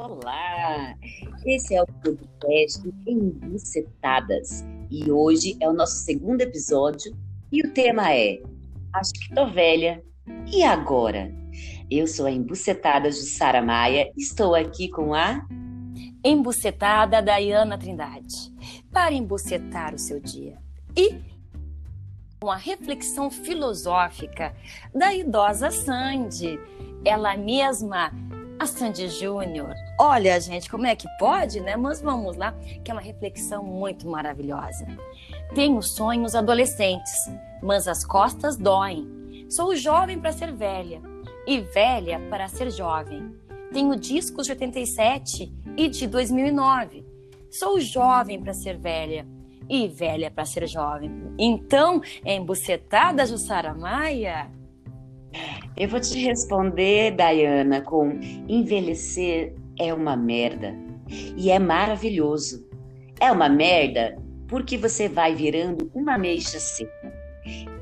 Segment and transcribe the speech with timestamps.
[0.00, 0.94] Olá!
[1.44, 7.12] Esse é o podcast Embucetadas e hoje é o nosso segundo episódio
[7.50, 8.40] e o tema é
[8.94, 10.00] Acho que tô velha.
[10.52, 11.34] E agora?
[11.90, 15.44] Eu sou a Embucetada Jussara Maia estou aqui com a
[16.24, 18.52] Embucetada Dayana Trindade
[18.92, 20.58] para embucetar o seu dia.
[20.96, 21.18] E
[22.40, 24.54] uma reflexão filosófica
[24.94, 26.56] da idosa Sandy,
[27.04, 28.12] ela mesma
[28.58, 29.74] a Sandy Júnior.
[29.98, 31.76] Olha, gente, como é que pode, né?
[31.76, 32.52] Mas vamos lá,
[32.84, 34.86] que é uma reflexão muito maravilhosa.
[35.54, 37.30] Tenho sonhos adolescentes,
[37.62, 39.46] mas as costas doem.
[39.48, 41.00] Sou jovem para ser velha
[41.46, 43.32] e velha para ser jovem.
[43.72, 47.06] Tenho discos de 87 e de 2009.
[47.50, 49.26] Sou jovem para ser velha
[49.68, 51.10] e velha para ser jovem.
[51.38, 54.50] Então, embucetada Jussara Maia,
[55.76, 60.74] eu vou te responder, Dayana, com envelhecer é uma merda
[61.36, 62.66] e é maravilhoso.
[63.20, 64.16] É uma merda
[64.48, 67.12] porque você vai virando uma ameixa seca.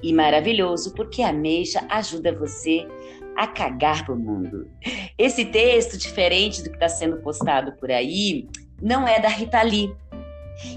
[0.02, 2.86] E maravilhoso porque a ameixa ajuda você
[3.36, 4.68] a cagar pro mundo.
[5.18, 8.48] Esse texto, diferente do que está sendo postado por aí,
[8.80, 9.94] não é da Rita Lee,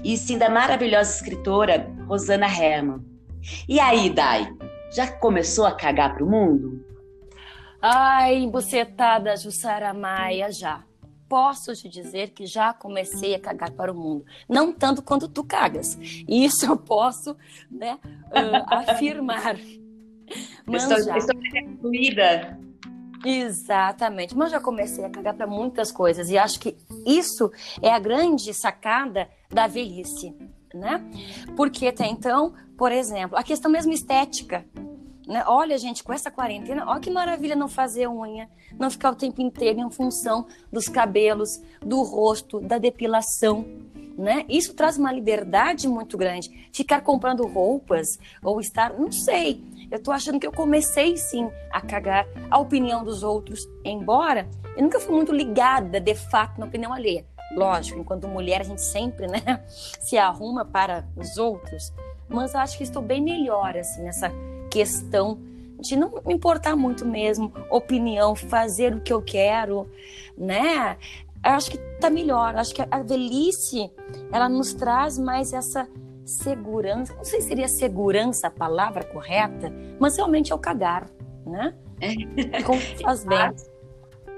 [0.04, 3.00] e sim da maravilhosa escritora Rosana Herman.
[3.68, 4.52] E aí, Dai,
[4.90, 6.84] já começou a cagar pro mundo?
[7.80, 10.84] Ai, embucetada Jussara Maia, já.
[11.28, 14.24] Posso te dizer que já comecei a cagar para o mundo.
[14.48, 15.96] Não tanto quanto tu cagas.
[16.28, 17.36] Isso eu posso
[17.70, 19.56] né, uh, afirmar.
[20.66, 21.16] Mas estou, já...
[21.16, 21.40] estou.
[23.24, 24.36] Exatamente.
[24.36, 26.28] Mas já comecei a cagar para muitas coisas.
[26.30, 30.34] E acho que isso é a grande sacada da velhice.
[30.72, 31.02] Né?
[31.56, 34.64] Porque até então, por exemplo, a questão mesmo estética.
[35.26, 35.44] Né?
[35.46, 39.40] Olha, gente, com essa quarentena, olha que maravilha não fazer unha, não ficar o tempo
[39.40, 43.64] inteiro em função dos cabelos, do rosto, da depilação.
[44.18, 44.44] Né?
[44.48, 46.68] Isso traz uma liberdade muito grande.
[46.72, 49.62] Ficar comprando roupas ou estar, não sei.
[49.90, 54.82] Eu tô achando que eu comecei sim a cagar a opinião dos outros, embora eu
[54.82, 57.26] nunca fui muito ligada de fato na opinião alheia.
[57.52, 61.92] Lógico, enquanto mulher a gente sempre, né, se arruma para os outros,
[62.28, 64.30] mas acho que estou bem melhor assim nessa
[64.70, 65.38] questão
[65.80, 69.90] de não me importar muito mesmo, opinião, fazer o que eu quero,
[70.36, 70.96] né?
[71.44, 72.54] Eu acho que tá melhor.
[72.56, 73.90] Acho que a velhice
[74.30, 75.88] ela nos traz mais essa
[76.24, 77.14] segurança.
[77.14, 81.08] Não sei se seria segurança a palavra correta, mas realmente é o cagar,
[81.46, 81.74] né?
[82.00, 82.62] É.
[82.62, 83.38] Como faz bem.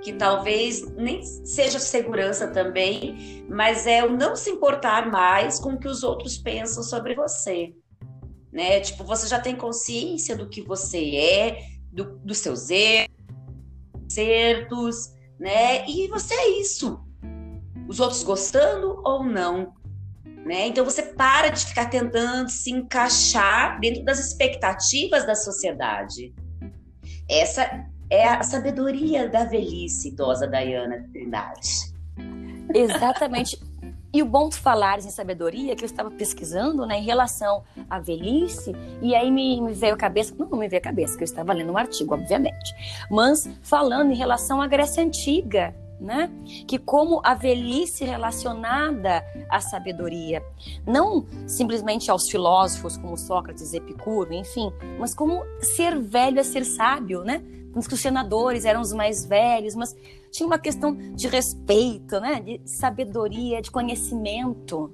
[0.03, 5.79] Que talvez nem seja segurança também, mas é o não se importar mais com o
[5.79, 7.73] que os outros pensam sobre você
[8.53, 8.81] né?
[8.81, 13.09] Tipo, você já tem consciência do que você é, do, dos seus erros,
[14.09, 15.89] certos, né?
[15.89, 17.01] E você é isso.
[17.89, 19.75] Os outros gostando ou não,
[20.45, 20.67] né?
[20.67, 26.35] Então você para de ficar tentando se encaixar dentro das expectativas da sociedade.
[27.29, 31.95] Essa é a sabedoria da velhice idosa Diana Trindade.
[32.75, 33.59] Exatamente.
[34.13, 37.99] E o bom de falar em sabedoria, que eu estava pesquisando né, em relação à
[37.99, 41.23] velhice, e aí me, me veio a cabeça, não, não me veio a cabeça, que
[41.23, 42.75] eu estava lendo um artigo, obviamente,
[43.11, 46.31] mas falando em relação à Grécia Antiga, né?
[46.69, 50.43] Que como a velhice relacionada à sabedoria,
[50.87, 57.25] não simplesmente aos filósofos como Sócrates, Epicuro, enfim, mas como ser velho é ser sábio,
[57.25, 57.43] né?
[57.75, 59.97] Os senadores eram os mais velhos, mas
[60.31, 62.41] tinha uma questão de respeito, né?
[62.41, 64.93] De sabedoria, de conhecimento.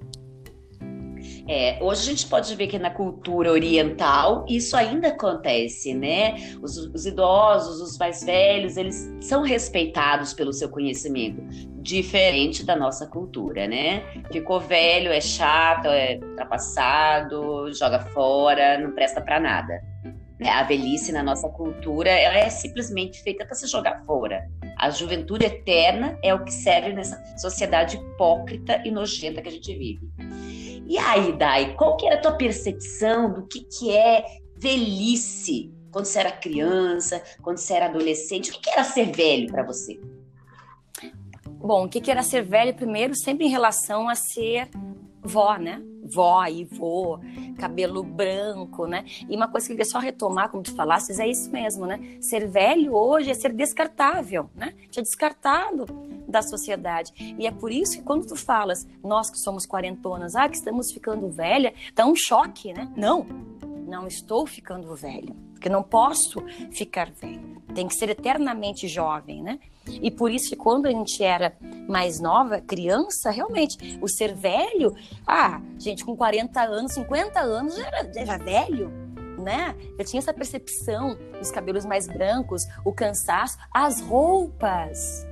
[1.48, 6.34] É, hoje a gente pode ver que na cultura oriental isso ainda acontece, né?
[6.62, 11.42] Os, os, idosos, os mais velhos, eles são respeitados pelo seu conhecimento,
[11.80, 14.02] diferente da nossa cultura, né?
[14.30, 19.82] Ficou velho, é chato, é ultrapassado, joga fora, não presta para nada.
[20.38, 20.48] Né?
[20.50, 24.48] A velhice na nossa cultura ela é simplesmente feita para se jogar fora.
[24.76, 29.74] A juventude eterna é o que serve nessa sociedade hipócrita e nojenta que a gente
[29.74, 30.08] vive.
[30.86, 34.24] E aí, Dai, qual que era a tua percepção do que, que é
[34.56, 38.50] velhice quando você era criança, quando você era adolescente?
[38.50, 40.00] O que, que era ser velho para você?
[41.46, 44.70] Bom, o que, que era ser velho primeiro, sempre em relação a ser
[45.22, 45.82] vó, né?
[46.04, 47.18] Vó e vô,
[47.58, 49.04] cabelo branco, né?
[49.28, 52.18] E uma coisa que eu queria só retomar, como tu falasses, é isso mesmo, né?
[52.20, 54.74] Ser velho hoje é ser descartável, né?
[54.96, 55.86] É descartado
[56.26, 57.12] da sociedade.
[57.38, 60.90] E é por isso que quando tu falas, nós que somos quarentonas, ah, que estamos
[60.92, 62.90] ficando velha, dá um choque, né?
[62.96, 63.26] Não,
[63.86, 66.40] não estou ficando velho, porque não posso
[66.70, 67.60] ficar velho.
[67.74, 69.58] Tem que ser eternamente jovem, né?
[69.86, 71.56] E por isso que quando a gente era
[71.88, 74.94] mais nova, criança, realmente, o ser velho,
[75.26, 78.90] ah, gente com 40 anos, 50 anos já era, já era velho,
[79.38, 79.74] né?
[79.98, 85.27] Eu tinha essa percepção dos cabelos mais brancos, o cansaço, as roupas.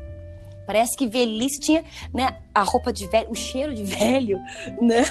[0.67, 4.39] Parece que velhice tinha, né, a roupa de velho, o cheiro de velho,
[4.81, 5.05] né?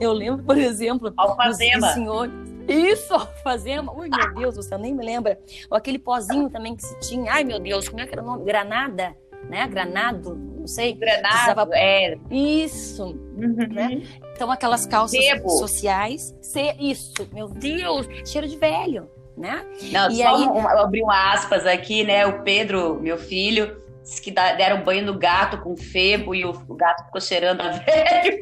[0.00, 1.92] Eu lembro, por exemplo, alfazema.
[1.92, 2.30] senhor
[2.68, 3.92] isso, alfazema.
[3.92, 5.38] Ui, meu Deus, você nem me lembra.
[5.70, 7.32] Ou aquele pozinho também que se tinha.
[7.32, 8.44] Ai, meu Deus, como é que era o nome?
[8.44, 9.16] Granada,
[9.48, 9.66] né?
[9.68, 10.94] Granado, não sei.
[10.94, 11.70] Granado, Precisava...
[11.74, 12.18] é.
[12.30, 13.68] Isso, uhum.
[13.70, 14.02] né?
[14.34, 15.20] Então, aquelas calças
[15.58, 16.34] sociais.
[16.40, 16.74] Se...
[16.78, 19.64] Isso, meu Deus, cheiro de velho, né?
[19.92, 20.42] Não, e só aí...
[20.42, 22.26] um, abrir um aspas aqui, né?
[22.26, 27.04] O Pedro, meu filho, disse que deram banho no gato com febo e o gato
[27.06, 28.38] ficou cheirando a velho.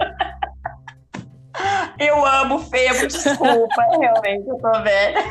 [1.99, 5.25] Eu amo Febo, desculpa, realmente, eu tô velha.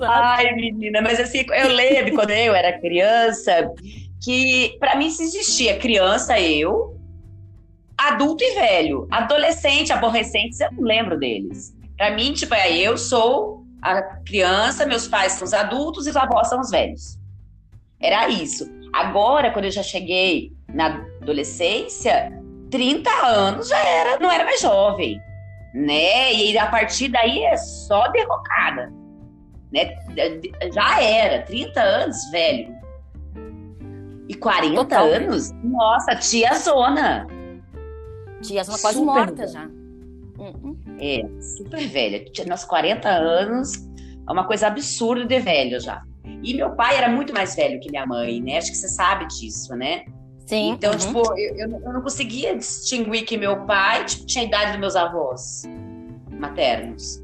[0.00, 3.70] Ai, menina, mas assim, eu lembro quando eu era criança
[4.20, 6.98] que para mim se existia criança, eu,
[7.96, 9.06] adulto e velho.
[9.10, 11.72] Adolescente, aborrecentes, eu não lembro deles.
[11.96, 16.16] Para mim, tipo, é, eu sou a criança, meus pais são os adultos e os
[16.16, 17.18] avós são os velhos.
[18.00, 18.70] Era isso.
[18.92, 22.32] Agora, quando eu já cheguei na adolescência,
[22.70, 25.20] 30 anos já era, não era mais jovem,
[25.74, 26.32] né?
[26.32, 28.92] E a partir daí é só derrocada,
[29.72, 29.96] né?
[30.72, 32.74] Já era, 30 anos, velho.
[34.28, 35.06] E 40 Total.
[35.06, 37.26] anos, nossa, tia Zona.
[38.40, 39.68] Tia Zona quase super morta já.
[41.02, 42.24] É, super velha.
[42.46, 43.72] Nos 40 anos,
[44.28, 46.00] é uma coisa absurda de velho já.
[46.44, 48.58] E meu pai era muito mais velho que minha mãe, né?
[48.58, 50.04] Acho que você sabe disso, né?
[50.46, 50.70] Sim.
[50.70, 50.98] Então, uhum.
[50.98, 54.96] tipo, eu, eu, não conseguia distinguir que meu pai tipo, tinha a idade dos meus
[54.96, 55.62] avós
[56.30, 57.22] maternos.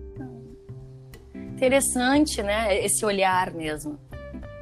[1.35, 2.85] Interessante, né?
[2.85, 3.99] Esse olhar mesmo.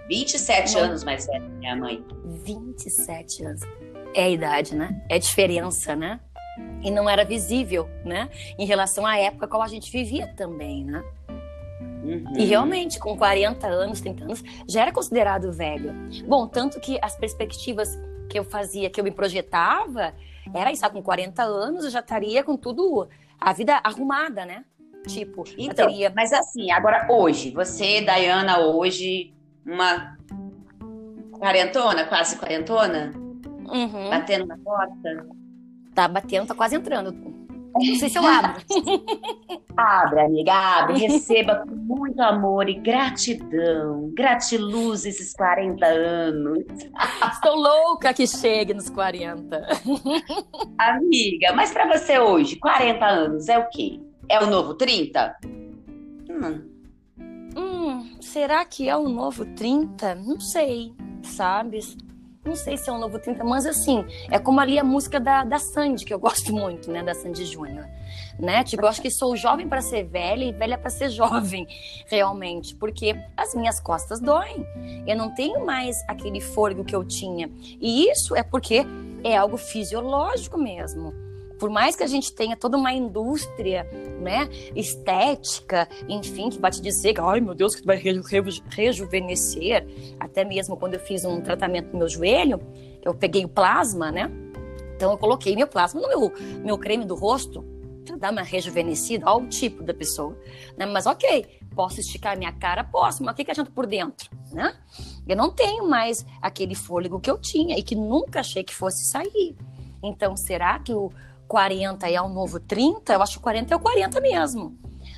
[0.09, 0.81] 27 não.
[0.83, 2.05] anos mais velha que minha mãe.
[2.45, 3.61] 27 anos.
[4.15, 5.03] É a idade, né?
[5.09, 6.21] É a diferença, né?
[6.83, 8.29] E não era visível, né?
[8.59, 11.05] Em relação à época qual a gente vivia também, né?
[12.07, 12.33] Uhum.
[12.37, 15.93] E realmente, com 40 anos, 30 anos, já era considerado velho.
[16.27, 17.99] Bom, tanto que as perspectivas
[18.31, 20.15] que eu fazia, que eu me projetava,
[20.55, 23.09] era isso, com 40 anos eu já estaria com tudo,
[23.41, 24.65] a vida arrumada, né?
[25.07, 26.13] Tipo, então, teria...
[26.15, 29.33] mas assim, agora hoje, você, Dayana, hoje,
[29.65, 30.17] uma
[31.33, 34.11] quarentona, quase quarentona, uhum.
[34.11, 35.27] batendo na porta?
[35.97, 37.11] Tá batendo, tá quase entrando.
[37.75, 38.63] Não sei se eu abro.
[39.77, 40.99] Abre, amiga, abre.
[40.99, 44.11] Receba com muito amor e gratidão.
[44.15, 46.65] Gratiluz esses 40 anos.
[47.31, 49.67] Estou louca que chegue nos 40.
[50.79, 54.01] Amiga, mas para você hoje, 40 anos é o quê?
[54.31, 55.37] É o novo 30?
[56.31, 56.65] Hum.
[57.55, 60.15] Hum, será que é o novo 30?
[60.15, 61.81] Não sei, sabe?
[62.47, 65.45] Não sei se é um novo 30, mas assim, é como ali a música da,
[65.45, 67.87] da Sandy, que eu gosto muito, né, da Sandy Júnior,
[68.39, 68.65] né?
[68.65, 71.67] Tipo, eu acho que sou jovem para ser velha e velha para ser jovem,
[72.07, 74.67] realmente, porque as minhas costas doem.
[75.07, 77.51] Eu não tenho mais aquele fôlego que eu tinha.
[77.81, 78.85] E isso é porque
[79.25, 81.27] é algo fisiológico mesmo
[81.59, 83.85] por mais que a gente tenha toda uma indústria,
[84.21, 88.01] né, estética, enfim, que vai te dizer que, ai meu Deus, que vai
[88.71, 89.87] rejuvenescer,
[90.19, 92.61] até mesmo quando eu fiz um tratamento no meu joelho,
[93.03, 94.31] eu peguei o plasma, né,
[94.97, 96.33] então eu coloquei meu plasma no meu,
[96.65, 97.65] meu creme do rosto,
[98.05, 99.27] para dar uma rejuvenescida.
[99.27, 100.37] Ao tipo da pessoa,
[100.77, 104.31] né, mas ok, posso esticar minha cara, posso, mas o que, que adianta por dentro,
[104.53, 104.75] né?
[105.29, 109.05] Eu não tenho mais aquele fôlego que eu tinha e que nunca achei que fosse
[109.05, 109.57] sair.
[110.03, 111.11] Então, será que o,
[111.47, 114.77] 40 é o novo 30, eu acho que 40 é o 40 mesmo.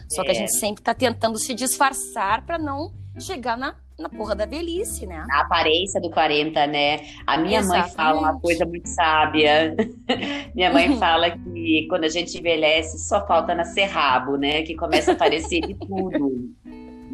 [0.09, 0.25] Só é.
[0.25, 0.37] que a é.
[0.37, 5.27] gente sempre tá tentando se disfarçar para não chegar na, na porra da velhice, né?
[5.31, 7.01] A aparência do 40, né?
[7.27, 7.87] A minha Exatamente.
[7.87, 9.75] mãe fala uma coisa muito sábia.
[10.55, 14.63] minha mãe fala que quando a gente envelhece, só falta nascer rabo, né?
[14.63, 16.51] Que começa a aparecer de tudo.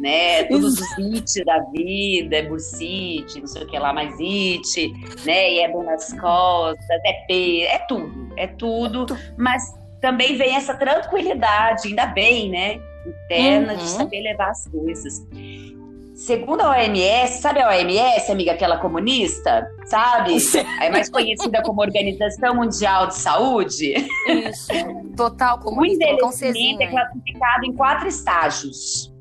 [0.05, 0.43] Né?
[0.43, 4.93] Todos os it da vida, é bursite, não sei o que lá, mais it,
[5.25, 5.53] né?
[5.53, 9.05] E é bom nas costas, é P, é tudo é tudo,
[9.37, 12.79] mas também vem essa tranquilidade, ainda bem, né?
[13.05, 13.79] Interna uhum.
[13.79, 15.25] de saber levar as coisas.
[16.15, 19.67] Segundo a OMS, sabe a OMS, amiga, aquela comunista?
[19.85, 20.37] Sabe?
[20.81, 23.93] É mais conhecida como Organização Mundial de Saúde.
[24.27, 24.71] Isso.
[25.15, 26.05] Total comunista.
[26.23, 29.13] O envelhecimento é classificado em quatro estágios.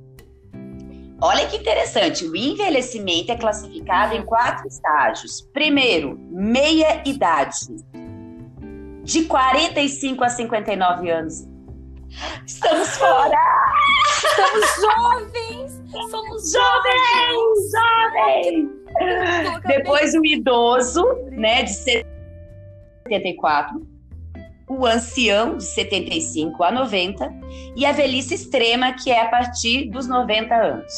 [1.26, 5.40] Olha que interessante, o envelhecimento é classificado em quatro estágios.
[5.54, 7.76] Primeiro, meia idade
[9.02, 11.48] de 45 a 59 anos.
[12.46, 13.38] Estamos fora!
[14.22, 15.82] Estamos jovens!
[16.10, 17.72] Somos jovens!
[17.72, 18.68] Jovens!
[19.66, 23.80] Depois o idoso, né, de 74,
[24.68, 27.30] o ancião, de 75 a 90,
[27.76, 30.92] e a velhice extrema, que é a partir dos 90 anos.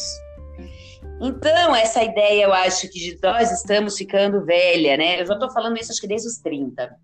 [1.20, 5.20] Então, essa ideia, eu acho que de nós estamos ficando velha, né?
[5.20, 6.94] Eu já estou falando isso, acho que desde os 30.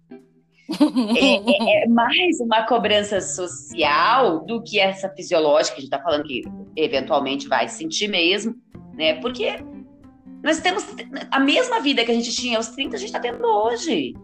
[0.73, 6.03] É, é, é, mais uma cobrança social do que essa fisiológica, que a gente está
[6.03, 6.43] falando que
[6.75, 8.55] eventualmente vai sentir mesmo,
[8.95, 9.21] né?
[9.21, 9.63] Porque
[10.43, 10.87] nós temos
[11.31, 14.15] a mesma vida que a gente tinha aos 30, a gente está tendo hoje.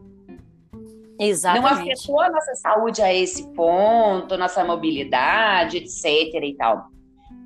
[1.18, 1.62] Exatamente.
[1.62, 6.34] Não afetou a nossa saúde a esse ponto, nossa mobilidade, etc.
[6.42, 6.88] e tal.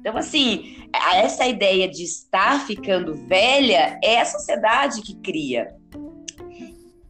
[0.00, 5.75] Então, assim, essa ideia de estar ficando velha é a sociedade que cria.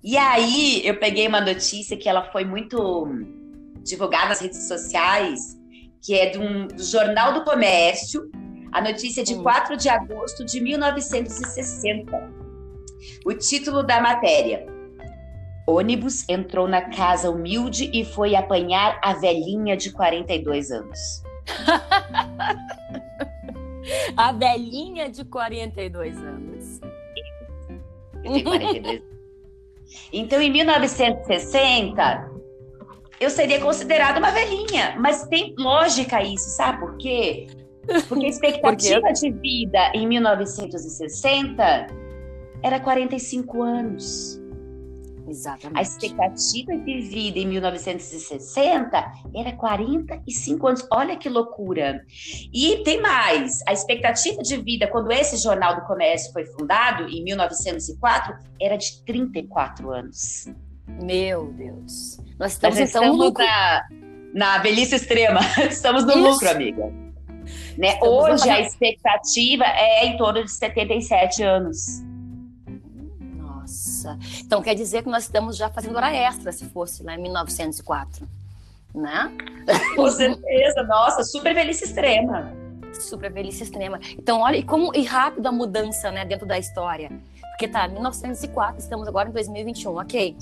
[0.04, 3.07] E aí, eu peguei uma notícia que ela foi muito
[3.83, 5.59] divulgada nas redes sociais,
[6.02, 8.31] que é um, do Jornal do Comércio,
[8.73, 9.42] a notícia de hum.
[9.42, 12.42] 4 de agosto de 1960.
[13.25, 14.66] O título da matéria:
[15.66, 21.23] Ônibus entrou na casa humilde e foi apanhar a velhinha de 42 anos.
[24.16, 26.81] a velhinha de 42 anos.
[28.23, 29.02] 42.
[30.12, 32.31] Então, em 1960,
[33.21, 34.97] eu seria considerada uma velhinha.
[34.99, 37.47] Mas tem lógica isso, sabe por quê?
[38.09, 41.87] Porque a expectativa Por de vida em 1960
[42.62, 44.42] era 45 anos.
[45.33, 45.79] Exatamente.
[45.79, 50.87] A expectativa de vida em 1960 era 45 anos.
[50.93, 52.05] Olha que loucura.
[52.53, 53.61] E tem mais.
[53.67, 59.03] A expectativa de vida, quando esse Jornal do Comércio foi fundado, em 1904, era de
[59.05, 60.47] 34 anos.
[61.03, 62.19] Meu Deus.
[62.39, 63.89] Nós estamos, Nós então, estamos na,
[64.35, 65.41] na velhice extrema.
[65.71, 66.21] Estamos no Isso.
[66.21, 66.93] lucro, amiga.
[67.79, 67.99] Né?
[68.03, 72.03] Hoje a expectativa é em torno de 77 anos.
[74.40, 78.28] Então quer dizer que nós estamos já fazendo hora extra, se fosse lá em 1904,
[78.94, 79.30] né?
[79.97, 82.52] Com certeza, nossa, super velhice extrema.
[82.92, 83.99] Super velhice extrema.
[84.18, 87.11] Então olha e como e rápido a mudança, né, dentro da história.
[87.52, 90.37] Porque tá, 1904, estamos agora em 2021, ok?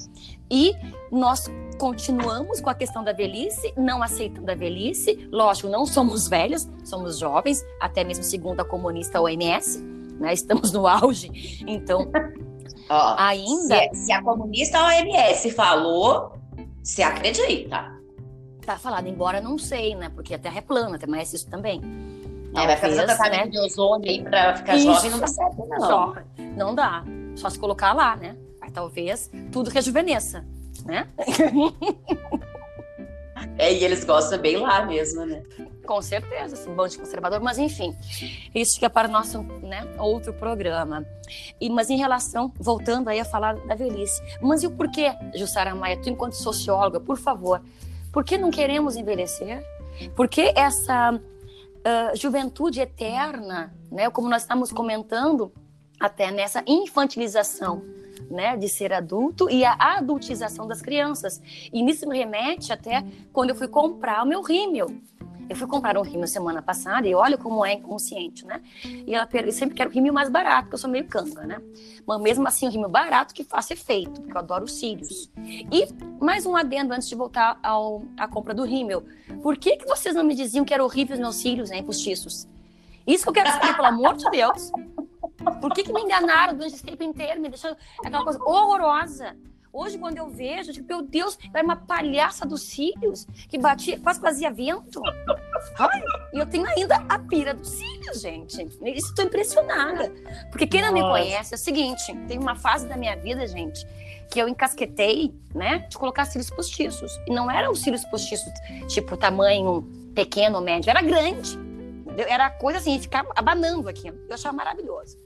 [0.50, 0.74] E
[1.12, 5.28] nós continuamos com a questão da velhice, não aceitando a velhice.
[5.30, 9.82] Lógico, não somos velhos, somos jovens, até mesmo segundo a comunista OMS,
[10.18, 10.32] né?
[10.32, 11.62] Estamos no auge.
[11.66, 12.10] Então,
[12.90, 13.88] Ó, ainda.
[13.94, 16.32] Se, se, a comunista OMS falou,
[16.82, 17.98] se acredita.
[18.66, 20.10] Tá falado, embora não sei, né?
[20.10, 21.80] Porque a Terra é plana, tem mais isso também.
[22.54, 23.50] É, vai fazer tratamento né?
[23.50, 24.86] de ozônio aí pra ficar Isso.
[24.86, 25.80] jovem, não dá certo, não.
[25.80, 26.14] Só,
[26.56, 27.04] não dá.
[27.36, 28.36] Só se colocar lá, né?
[28.60, 30.44] Aí talvez tudo rejuvenesça,
[30.84, 31.06] né?
[33.60, 35.42] É, e eles gostam bem lá mesmo, né?
[35.86, 37.94] Com certeza, assim, bom de conservador, mas enfim,
[38.54, 41.04] isso que é para o nosso né, outro programa.
[41.60, 45.74] E, mas em relação, voltando aí a falar da velhice, mas e o porquê, Jussara
[45.74, 47.60] Maia, tu enquanto socióloga, por favor,
[48.10, 49.62] por que não queremos envelhecer?
[50.16, 54.08] Por que essa uh, juventude eterna, né?
[54.08, 55.52] Como nós estamos comentando,
[56.00, 57.82] até nessa infantilização,
[58.30, 61.40] né, de ser adulto e a adultização das crianças.
[61.72, 64.88] E nisso me remete até quando eu fui comprar o meu rímel.
[65.48, 68.62] Eu fui comprar um rímel semana passada e olha como é inconsciente, né?
[68.84, 71.60] E ela eu sempre quero rímel mais barato, porque eu sou meio canga, né?
[72.06, 75.28] Mas mesmo assim, um rímel barato que faça efeito, porque eu adoro os cílios.
[75.36, 75.88] E
[76.20, 79.02] mais um adendo antes de voltar ao, à compra do rímel.
[79.42, 82.46] Por que, que vocês não me diziam que era horrível os meus cílios, né, postiços?
[83.04, 84.70] Isso que eu quero saber, pelo amor de Deus.
[85.60, 87.40] Por que, que me enganaram durante esse tempo inteiro?
[87.40, 89.36] Me deixou aquela coisa horrorosa.
[89.72, 94.00] Hoje, quando eu vejo, eu digo, meu Deus, era uma palhaça dos cílios que batia,
[94.00, 95.00] quase fazia vento.
[95.78, 96.02] Ai,
[96.34, 98.60] e eu tenho ainda a pira dos cílios, gente.
[98.82, 100.12] Estou impressionada.
[100.50, 103.86] Porque quem não me conhece é o seguinte: tem uma fase da minha vida, gente,
[104.28, 107.12] que eu encasquetei, né, de colocar cílios postiços.
[107.28, 108.52] E não eram cílios postiços,
[108.88, 109.82] tipo, tamanho
[110.16, 111.56] pequeno ou médio, era grande.
[112.28, 114.08] Era coisa assim, ficar abanando aqui.
[114.08, 115.16] Eu achava maravilhoso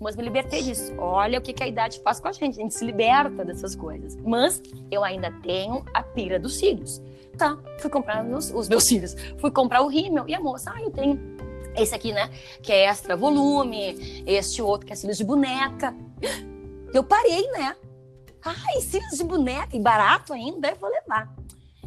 [0.00, 0.92] mas me libertei disso.
[0.98, 3.74] Olha o que, que a idade faz com a gente, a gente se liberta dessas
[3.74, 4.16] coisas.
[4.16, 7.02] Mas eu ainda tenho a pira dos cílios.
[7.36, 10.80] Tá, fui comprar os, os meus cílios, fui comprar o rímel e a moça, ah,
[10.80, 11.18] eu tenho
[11.76, 12.30] esse aqui, né,
[12.62, 15.94] que é extra volume, este outro que é cílios de boneca.
[16.92, 17.74] Eu parei, né?
[18.44, 21.34] Ai, cílios de boneca e barato ainda, eu vou levar.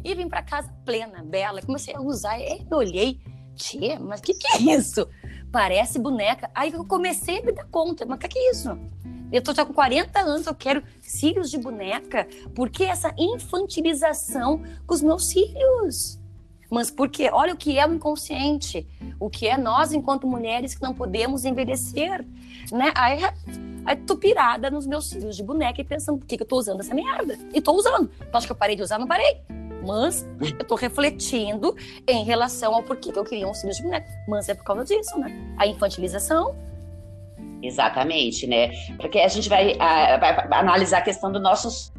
[0.04, 3.18] E vim para casa plena, bela, comecei a usar, e olhei,
[3.54, 5.08] tia, mas o que, que é isso?
[5.50, 6.50] Parece boneca.
[6.54, 8.78] Aí eu comecei a me dar conta, mas o que, é isso?
[9.30, 12.26] Eu tô já com 40 anos, eu quero cílios de boneca.
[12.54, 16.18] Por que essa infantilização com os meus cílios?
[16.70, 18.86] Mas porque olha o que é o inconsciente,
[19.18, 22.26] o que é nós enquanto mulheres que não podemos envelhecer,
[22.70, 22.92] né?
[22.94, 23.20] Aí,
[23.88, 26.58] Aí tô pirada nos meus cílios de boneca e pensando, por que, que eu tô
[26.58, 27.38] usando essa merda?
[27.54, 28.08] E tô usando.
[28.08, 28.98] Tu acha que eu parei de usar?
[28.98, 29.40] Não parei.
[29.86, 30.26] Mas
[30.58, 31.74] eu tô refletindo
[32.06, 34.08] em relação ao porquê que eu queria um cílios de boneca.
[34.28, 35.54] Mas é por causa disso, né?
[35.56, 36.56] A infantilização.
[37.62, 38.70] Exatamente, né?
[38.96, 41.92] Porque a gente vai, a, vai analisar a questão dos nossos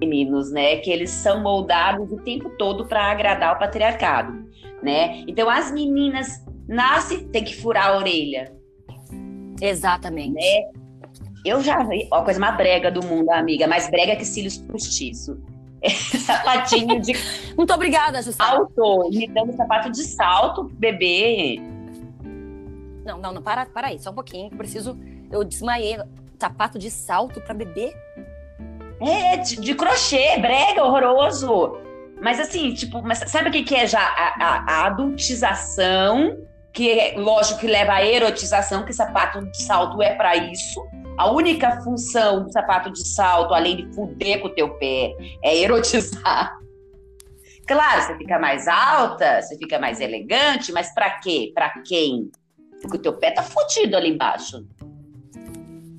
[0.00, 0.76] meninos, né?
[0.76, 4.32] Que eles são moldados o tempo todo para agradar o patriarcado,
[4.82, 5.24] né?
[5.26, 8.52] Então as meninas nascem, tem que furar a orelha.
[9.60, 10.32] Exatamente.
[10.32, 10.70] Né?
[11.44, 15.40] Eu já vi, ó, coisa mais brega do mundo, amiga, mais brega que cílios postiço.
[16.24, 17.14] Sapatinho de.
[17.56, 18.48] Muito obrigada, Justine.
[18.48, 21.60] Salto, me dando sapato de salto, bebê.
[23.04, 24.98] Não, não, não, para, para aí, só um pouquinho, preciso.
[25.30, 25.98] Eu desmaiei.
[26.38, 27.94] Sapato de salto para bebê?
[29.00, 31.78] É, de, de, crochê, brega, horroroso.
[32.20, 36.38] Mas assim, tipo, mas sabe o que, que é já a, a, a adultização?
[36.72, 40.80] Que é, lógico que leva à erotização, que sapato de salto é para isso.
[41.20, 45.54] A única função do sapato de salto, além de fuder com o teu pé, é
[45.54, 46.58] erotizar.
[47.66, 51.52] Claro, você fica mais alta, você fica mais elegante, mas para quê?
[51.54, 52.30] Para quem?
[52.80, 54.66] Porque o teu pé tá fudido ali embaixo.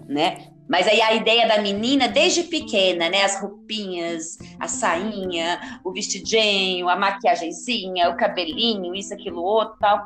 [0.09, 0.47] Né?
[0.67, 3.21] Mas aí a ideia da menina, desde pequena, né?
[3.23, 9.99] As roupinhas, a sainha, o vestidinho, a maquiagemzinha, o cabelinho, isso, aquilo, outro tal.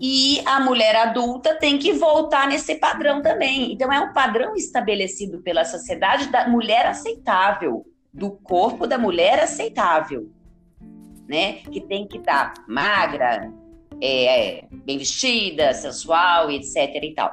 [0.00, 3.72] E a mulher adulta tem que voltar nesse padrão também.
[3.72, 10.30] Então, é um padrão estabelecido pela sociedade da mulher aceitável, do corpo da mulher aceitável,
[11.28, 11.54] né?
[11.54, 13.52] Que tem que estar tá magra,
[14.00, 16.76] é, bem vestida, sensual, etc.
[17.02, 17.32] e tal.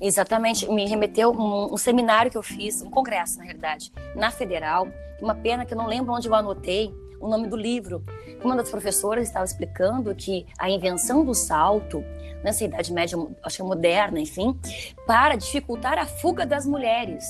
[0.00, 4.86] Exatamente, me remeteu um, um, seminário que eu fiz, um congresso, na realidade, na Federal.
[5.20, 6.92] Uma pena que eu não lembro onde eu anotei
[7.22, 8.04] o nome do livro.
[8.44, 12.04] Uma das professoras estava explicando que a invenção do salto,
[12.42, 14.58] nessa Idade Média, acho que é moderna, enfim,
[15.06, 17.24] para dificultar a fuga das mulheres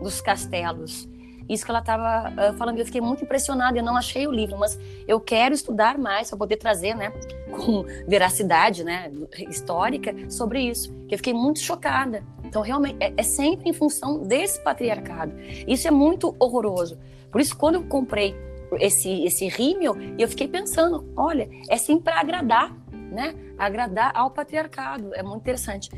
[0.00, 1.08] dos castelos.
[1.48, 3.78] Isso que ela estava uh, falando, eu fiquei muito impressionada.
[3.78, 7.12] Eu não achei o livro, mas eu quero estudar mais para poder trazer, né,
[7.50, 9.12] com veracidade, né,
[9.48, 10.92] histórica sobre isso.
[11.08, 12.24] Que eu fiquei muito chocada.
[12.44, 15.34] Então, realmente, é, é sempre em função desse patriarcado.
[15.68, 16.98] Isso é muito horroroso.
[17.30, 18.34] Por isso, quando eu comprei
[18.80, 23.34] esse esse rímel, eu fiquei pensando, olha, é sempre para agradar, né?
[23.58, 25.14] Agradar ao patriarcado.
[25.14, 25.90] É muito interessante.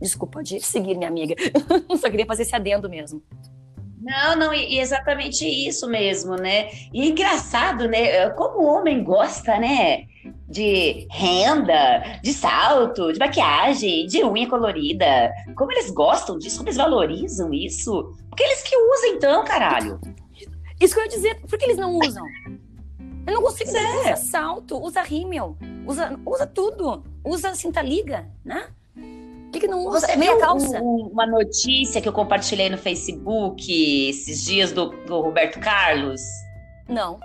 [0.00, 1.34] Desculpa de seguir, minha amiga.
[1.98, 3.22] Só queria fazer esse adendo mesmo.
[4.04, 6.68] Não, não, e exatamente isso mesmo, né?
[6.92, 8.28] E é engraçado, né?
[8.30, 10.04] Como o homem gosta, né?
[10.46, 15.32] De renda, de salto, de maquiagem, de unha colorida.
[15.56, 18.14] Como eles gostam disso, como eles valorizam isso.
[18.28, 19.98] Porque eles que usam, então, caralho.
[20.84, 22.26] Isso que eu ia dizer, por que eles não usam?
[23.26, 24.00] Eu não consigo dizer, é.
[24.00, 27.02] usa salto, usa rímel, usa, usa tudo.
[27.24, 28.68] Usa cinta liga, né?
[29.54, 30.00] que, que não usa?
[30.00, 30.80] Você meia calça.
[30.80, 36.20] Um, uma notícia que eu compartilhei no Facebook esses dias do, do Roberto Carlos?
[36.88, 37.18] Não.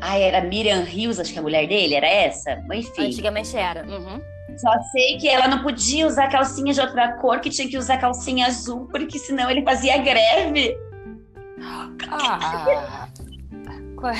[0.00, 2.62] Ah, era Miriam Rios, acho que é a mulher dele, era essa?
[2.72, 3.06] Enfim.
[3.06, 3.84] Antigamente era.
[3.86, 4.20] Uhum.
[4.58, 7.96] Só sei que ela não podia usar calcinha de outra cor, que tinha que usar
[7.98, 10.76] calcinha azul, porque senão ele fazia greve.
[11.60, 13.08] Ah.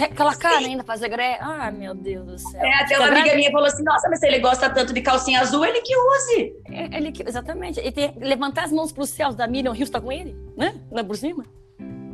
[0.03, 1.39] Aquela cara ainda fazer greve.
[1.41, 2.61] Ah, meu Deus do céu.
[2.63, 5.41] É, até uma amiga minha falou assim: nossa, mas se ele gosta tanto de calcinha
[5.41, 6.55] azul, ele que use.
[6.71, 7.81] É, ele que, exatamente.
[7.81, 10.75] E tem, levantar as mãos para os céus da Miriam Rios tá com ele, né?
[10.91, 11.45] Não é por cima?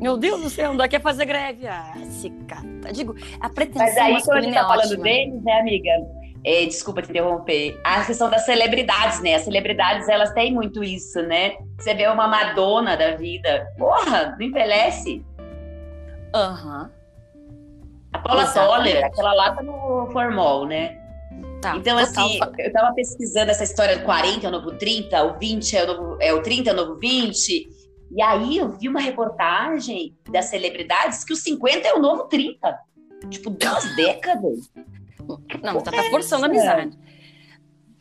[0.01, 1.67] Meu Deus do céu, não dá quer fazer greve.
[1.67, 2.93] Ah, se cata.
[2.93, 5.91] Digo, a pretensão Mas aí, quando a gente tá é falando deles, né, amiga?
[6.45, 7.79] É, desculpa te interromper.
[7.85, 9.35] A questão das celebridades, né?
[9.35, 11.53] As celebridades, elas têm muito isso, né?
[11.79, 13.67] Você vê uma Madonna da vida.
[13.77, 15.25] Porra, não envelhece.
[16.35, 16.83] Aham.
[16.85, 17.01] Uhum.
[18.13, 20.99] A Paula Toller, aquela lá tá no formol, né?
[21.61, 25.39] Tá, então, assim, eu tava pesquisando essa história do 40 é o novo 30, o
[25.39, 27.69] 20 é o, novo, é o 30 é o novo 20.
[28.13, 32.79] E aí eu vi uma reportagem das celebridades que o 50 é o novo 30.
[33.29, 34.71] Tipo, duas décadas.
[35.63, 36.99] Não, você tá forçando a amizade.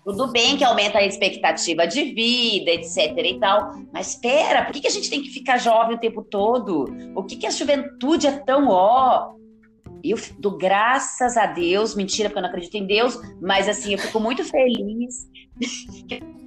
[0.04, 3.74] Tudo bem que aumenta a expectativa de vida, etc e tal.
[3.92, 6.86] Mas espera, por que, que a gente tem que ficar jovem o tempo todo?
[7.14, 9.36] Por que, que a juventude é tão ó?
[10.04, 14.00] eu dou graças a Deus, mentira, porque eu não acredito em Deus, mas assim, eu
[14.00, 15.28] fico muito feliz.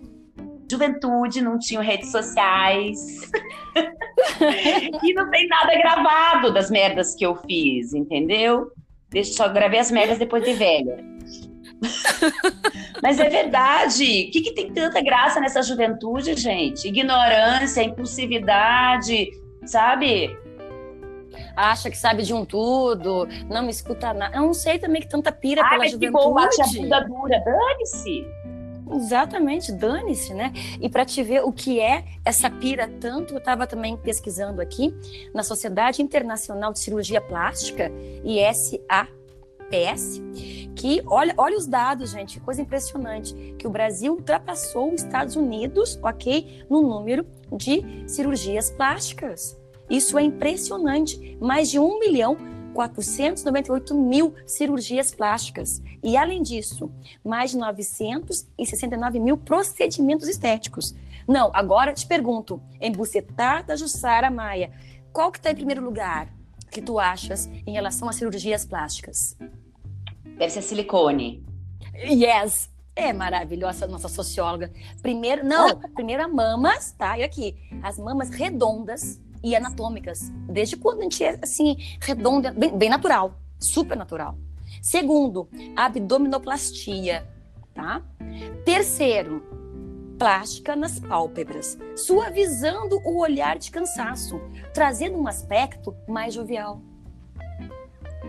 [0.71, 3.31] Juventude não tinha redes sociais.
[5.03, 8.71] e não tem nada gravado das merdas que eu fiz, entendeu?
[9.13, 11.05] Deixa só gravei as merdas depois de velha.
[13.03, 14.27] Mas é verdade.
[14.29, 16.89] O que, que tem tanta graça nessa juventude, gente?
[16.89, 19.31] Ignorância, impulsividade,
[19.67, 20.37] sabe?
[21.57, 24.37] acha que sabe de um tudo, não me escuta nada.
[24.37, 26.25] Eu não sei também que tanta pira Ai, pela mas juventude.
[26.25, 28.27] Bom, bate a bunda dura, dane-se.
[28.95, 30.53] Exatamente, dane-se, né?
[30.81, 34.95] E para te ver o que é essa pira tanto, eu estava também pesquisando aqui
[35.35, 37.91] na Sociedade Internacional de Cirurgia Plástica,
[38.25, 40.21] ISAPS,
[40.75, 45.99] que olha, olha os dados, gente, coisa impressionante, que o Brasil ultrapassou os Estados Unidos,
[46.03, 49.57] ok, no número de cirurgias plásticas.
[49.89, 52.37] Isso é impressionante, mais de um milhão
[52.75, 55.83] 498 mil cirurgias plásticas.
[56.03, 56.91] E, além disso,
[57.25, 60.95] mais de 969 mil procedimentos estéticos.
[61.27, 64.73] Não, agora te pergunto, embucetada Jussara Maia,
[65.13, 66.29] qual que está em primeiro lugar
[66.71, 69.37] que tu achas em relação às cirurgias plásticas?
[70.39, 71.45] Deve ser silicone.
[71.95, 74.73] Yes, é maravilhosa nossa socióloga.
[75.01, 77.19] Primeiro, não, primeiro a mamas, tá?
[77.19, 82.77] E aqui, as mamas redondas, e anatômicas, desde quando a gente é assim, redonda, bem,
[82.77, 84.37] bem natural, super natural.
[84.81, 87.29] Segundo, abdominoplastia,
[87.75, 88.03] tá?
[88.65, 89.43] Terceiro,
[90.19, 94.41] plástica nas pálpebras, suavizando o olhar de cansaço,
[94.73, 96.81] trazendo um aspecto mais jovial.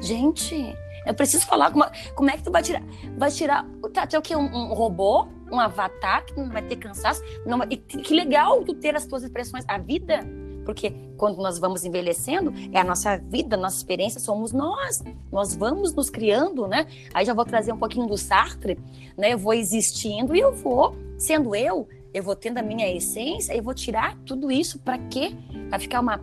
[0.01, 2.81] Gente, eu preciso falar como, como é que tu vai tirar,
[3.17, 6.77] vai tirar, tá, tem o que um, um, robô, um avatar que não vai ter
[6.77, 10.25] cansaço, não, e que legal tu ter as tuas expressões, a vida
[10.63, 15.03] porque quando nós vamos envelhecendo, é a nossa vida, a nossa experiência, somos nós.
[15.31, 16.87] Nós vamos nos criando, né?
[17.13, 18.77] Aí já vou trazer um pouquinho do Sartre,
[19.17, 19.33] né?
[19.33, 23.63] Eu vou existindo e eu vou sendo eu, eu vou tendo a minha essência, eu
[23.63, 25.35] vou tirar tudo isso para quê?
[25.69, 26.21] Para ficar uma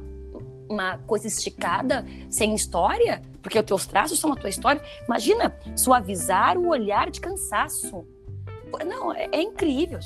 [0.71, 4.81] uma coisa esticada, sem história, porque os teus traços são a tua história.
[5.05, 8.07] Imagina suavizar o olhar de cansaço.
[8.87, 9.99] Não, é, é incrível.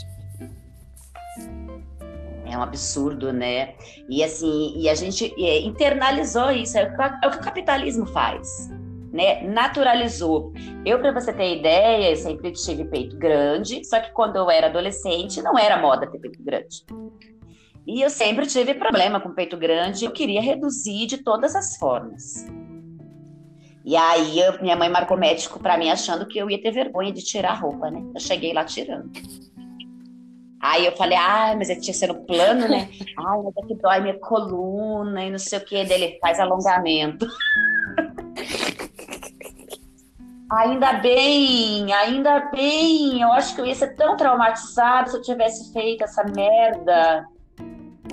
[2.54, 3.74] É um absurdo, né?
[4.08, 8.70] E assim, e a gente é, internalizou isso, é é o que o capitalismo faz.
[9.12, 10.52] Né, naturalizou.
[10.84, 14.66] Eu, para você ter ideia, eu sempre tive peito grande, só que quando eu era
[14.66, 16.84] adolescente não era moda ter peito grande.
[17.86, 22.44] E eu sempre tive problema com peito grande, eu queria reduzir de todas as formas.
[23.84, 27.12] E aí eu, minha mãe marcou médico para mim achando que eu ia ter vergonha
[27.12, 28.02] de tirar a roupa, né?
[28.14, 29.12] Eu cheguei lá tirando.
[30.64, 32.88] Aí eu falei, ah, mas é tinha sido plano, né?
[33.18, 35.84] Ai, mas é que dói minha coluna e não sei o que.
[35.84, 37.26] dele faz alongamento.
[40.50, 43.20] ainda bem, ainda bem.
[43.20, 47.26] Eu acho que eu ia ser tão traumatizada se eu tivesse feito essa merda.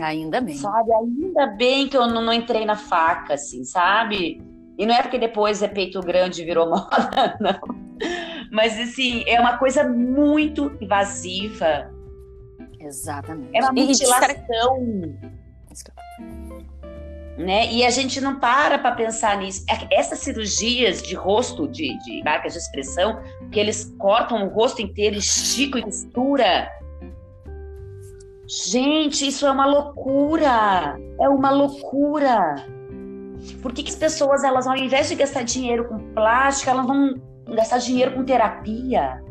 [0.01, 0.55] Ainda bem.
[0.55, 4.43] Sabe, ainda bem que eu não, não entrei na faca, assim, sabe?
[4.77, 7.61] E não é porque depois é peito grande virou moda, não.
[8.51, 11.89] Mas, assim, é uma coisa muito invasiva
[12.83, 13.55] Exatamente.
[13.55, 14.79] É uma mutilação.
[17.37, 17.71] Né?
[17.71, 19.63] E a gente não para para pensar nisso.
[19.69, 23.19] É essas cirurgias de rosto, de, de marcas de expressão,
[23.51, 26.69] que eles cortam o rosto inteiro, esticam e costura.
[28.47, 30.99] Gente, isso é uma loucura.
[31.19, 32.55] É uma loucura.
[33.61, 37.15] Por que, que as pessoas, elas, ao invés de gastar dinheiro com plástica, elas vão
[37.47, 39.23] gastar dinheiro com terapia?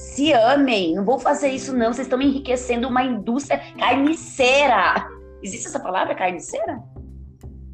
[0.00, 0.94] Se amem.
[0.94, 1.92] Não vou fazer isso, não.
[1.92, 5.06] Vocês estão enriquecendo uma indústria carniceira.
[5.42, 6.82] Existe essa palavra, carniceira?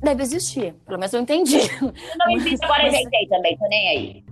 [0.02, 0.74] Deve existir.
[0.84, 1.60] Pelo menos eu entendi.
[2.18, 4.24] Não existe, agora inventei também, tô nem aí.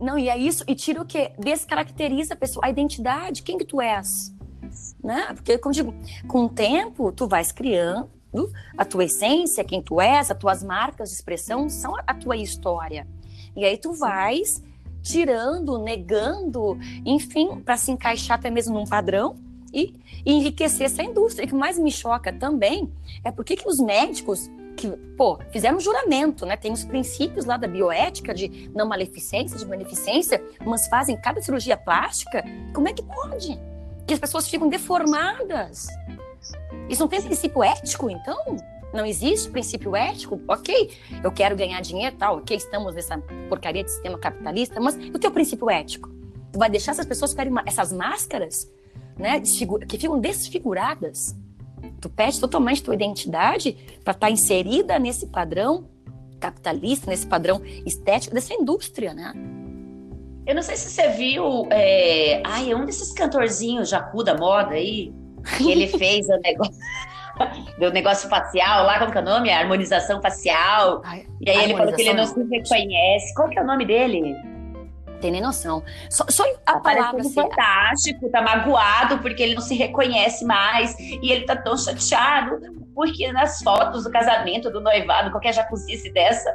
[0.00, 0.64] Não, e é isso.
[0.66, 1.32] E tira o quê?
[1.38, 4.34] Descaracteriza a pessoa, a identidade, quem que tu és.
[5.02, 5.26] Né?
[5.34, 5.94] Porque, como digo,
[6.26, 8.10] com o tempo, tu vais criando
[8.76, 13.06] a tua essência, quem tu és, as tuas marcas de expressão são a tua história.
[13.54, 14.62] E aí tu vais
[15.02, 19.36] tirando, negando, enfim, para se encaixar até mesmo num padrão
[19.72, 21.44] e, e, enriquecer essa indústria.
[21.44, 22.90] E o que mais me choca também
[23.24, 26.56] é porque que os médicos que, pô, fizeram um juramento, né?
[26.56, 31.76] Tem os princípios lá da bioética de não maleficência, de beneficência, mas fazem cada cirurgia
[31.76, 32.44] plástica.
[32.72, 33.60] Como é que pode?
[34.06, 35.86] Que as pessoas ficam deformadas.
[36.88, 38.56] Isso não tem princípio ético, então?
[38.92, 40.90] Não existe princípio ético, ok,
[41.22, 45.30] eu quero ganhar dinheiro, tal, ok, estamos nessa porcaria de sistema capitalista, mas o teu
[45.30, 46.10] princípio ético?
[46.52, 48.70] Tu vai deixar essas pessoas ficarem, essas máscaras,
[49.16, 51.34] né, que ficam desfiguradas?
[52.00, 53.72] Tu perde totalmente tua identidade
[54.04, 55.88] para estar tá inserida nesse padrão
[56.38, 59.32] capitalista, nesse padrão estético dessa indústria, né?
[60.44, 62.42] Eu não sei se você viu, é...
[62.44, 65.12] ai, é um desses cantorzinhos Jacu da moda aí,
[65.56, 66.74] que ele fez o negócio
[67.78, 69.50] do negócio facial lá, como que é o nome?
[69.50, 71.02] A harmonização facial.
[71.04, 73.34] Ai, e aí ele falou que ele não se reconhece.
[73.34, 74.34] Qual que é o nome dele?
[75.22, 75.84] Tem nem noção.
[76.10, 80.98] Só, só a tá palavra assim, fantástico, tá magoado porque ele não se reconhece mais
[80.98, 86.54] e ele tá tão chateado porque nas fotos do casamento, do noivado, qualquer jacuzzi dessa,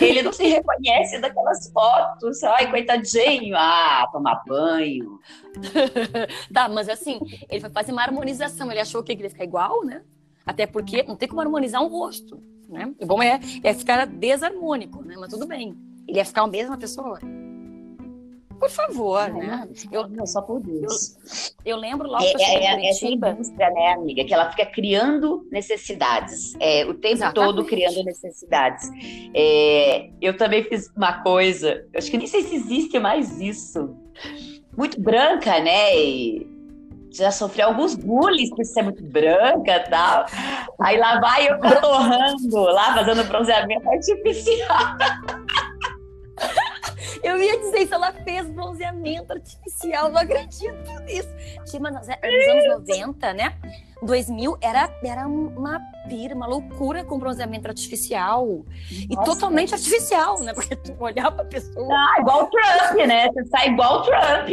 [0.00, 2.42] ele não se reconhece daquelas fotos.
[2.42, 3.56] Ai, coitadinho.
[3.56, 5.20] Ah, tomar banho.
[6.52, 8.70] tá, mas assim, ele foi fazer uma harmonização.
[8.70, 10.02] Ele achou que ele ia ficar igual, né?
[10.44, 12.92] Até porque não tem como harmonizar um rosto, né?
[13.00, 15.14] O bom é, é ficar desarmônico, né?
[15.18, 15.76] Mas tudo bem.
[16.06, 17.18] Ele ia ficar a mesma pessoa.
[18.58, 19.68] Por favor, não, né?
[19.92, 21.16] Eu, não, só por Deus.
[21.64, 24.24] Eu, eu lembro logo é, que eu é, é, essa indústria, né, amiga?
[24.24, 26.54] Que ela fica criando necessidades.
[26.58, 27.54] É, o tempo Exatamente.
[27.54, 28.90] todo criando necessidades.
[29.34, 33.94] É, eu também fiz uma coisa, acho que nem sei se existe mais isso.
[34.76, 35.96] Muito branca, né?
[35.96, 36.56] E
[37.10, 40.26] já sofri alguns bullies por ser muito branca e tal.
[40.80, 44.96] Aí lá vai eu torrando, lá fazendo bronzeamento artificial.
[47.22, 50.74] Eu ia dizer se ela fez bronzeamento artificial, não acredito
[51.04, 51.28] nisso.
[51.64, 53.54] Tinha nos anos 90, né?
[54.02, 58.46] 2000 era, era uma pira, uma loucura com bronzeamento artificial.
[58.46, 58.66] Nossa.
[58.92, 60.52] E totalmente artificial, né?
[60.52, 61.88] Porque tu olhar pra pessoa.
[61.90, 63.28] Ah, igual o Trump, né?
[63.32, 64.48] Você sai igual o Trump.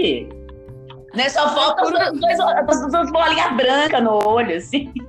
[1.13, 1.29] Né?
[1.29, 4.91] Só falta as duas, as duas bolinhas brancas no olho, assim.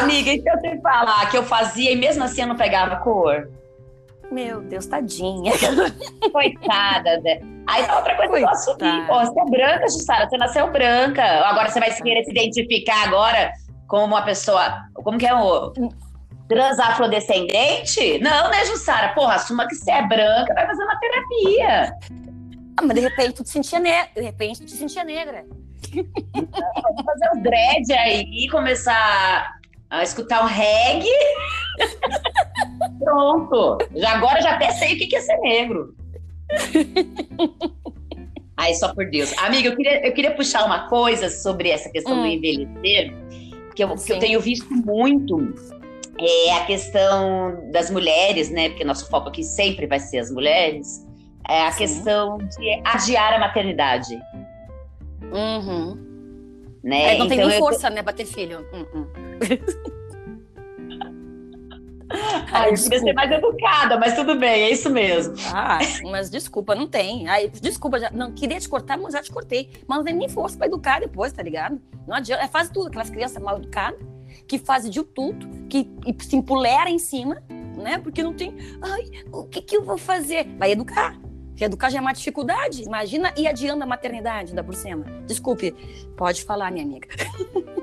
[0.00, 3.50] Amiga, então eu te falar que eu fazia e mesmo assim eu não pegava cor.
[4.30, 5.52] Meu Deus, tadinha.
[6.32, 7.40] Coitada, né?
[7.66, 8.38] Aí outra coisa Coitada.
[8.38, 11.22] que eu assumi, pô, você é branca, Jussara, você nasceu branca.
[11.22, 13.52] Agora você vai querer se identificar agora
[13.88, 15.72] como uma pessoa, como que é o
[16.48, 18.18] transafrodescendente?
[18.20, 19.14] Não, né, Jussara?
[19.14, 21.94] Porra, assuma que você é branca, vai fazer uma terapia.
[22.76, 25.44] Ah, mas de repente tu te sentia negra, de repente tu te sentia negra.
[26.34, 31.08] Vamos fazer o dread aí começar a escutar o reggae.
[32.98, 33.78] Pronto.
[33.94, 35.94] Já, agora já até sei o que é ser negro.
[38.56, 39.36] Ai, só por Deus.
[39.38, 42.22] Amiga, eu queria, eu queria puxar uma coisa sobre essa questão hum.
[42.22, 43.14] do envelhecer,
[43.74, 45.54] que eu, que eu tenho visto muito.
[46.18, 48.68] É a questão das mulheres, né?
[48.68, 51.06] Porque nosso foco aqui sempre vai ser as mulheres.
[51.48, 51.78] É a Sim.
[51.78, 54.20] questão de adiar a maternidade.
[55.32, 56.10] Uhum.
[56.84, 57.14] Né?
[57.14, 57.92] É, não tem então, nem força, eu...
[57.92, 58.66] né, pra ter filho.
[58.72, 59.06] Uhum.
[62.52, 65.34] Ai, eu queria ser mais educada, mas tudo bem, é isso mesmo.
[65.52, 65.78] Ah,
[66.10, 67.28] mas desculpa, não tem.
[67.28, 69.70] Ai, desculpa, já, não queria te cortar, mas já te cortei.
[69.86, 71.80] Mas não tem nem força para educar depois, tá ligado?
[72.06, 74.00] Não adianta, é, faz tudo, aquelas crianças mal educadas,
[74.46, 75.88] que fazem de tudo, que
[76.20, 77.42] se empulera em cima,
[77.76, 77.98] né?
[77.98, 78.54] Porque não tem.
[78.82, 80.46] Ai, o que, que eu vou fazer?
[80.58, 81.16] Vai educar.
[81.50, 82.82] Porque educar já é uma dificuldade.
[82.82, 85.04] Imagina e adiando a maternidade da por cima.
[85.26, 85.72] Desculpe,
[86.16, 87.08] pode falar, minha amiga.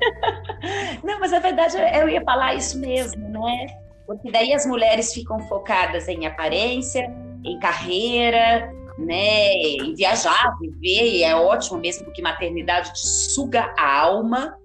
[1.02, 3.66] Não, mas a verdade eu ia falar isso mesmo, né?
[4.06, 9.52] Porque daí as mulheres ficam focadas em aparência, em carreira, né?
[9.52, 14.58] Em viajar, viver, e é ótimo mesmo, porque maternidade te suga a alma,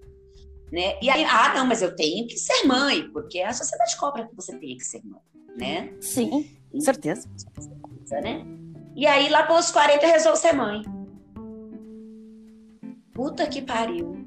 [0.72, 0.98] né?
[1.02, 4.36] E aí, ah, não, mas eu tenho que ser mãe, porque a sociedade cobra que
[4.36, 5.22] você tenha que ser mãe,
[5.58, 5.94] né?
[6.02, 7.30] Sim, com certeza.
[8.12, 8.46] Né?
[8.96, 10.84] E aí, lá pelos 40, resolve ser mãe.
[13.14, 14.23] Puta que pariu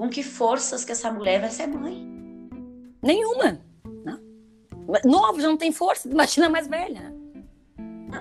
[0.00, 1.94] com que forças que essa mulher vai ser mãe?
[3.02, 3.60] Nenhuma.
[4.02, 4.18] Não.
[5.04, 7.14] Novo já não tem força, imagina mais velha.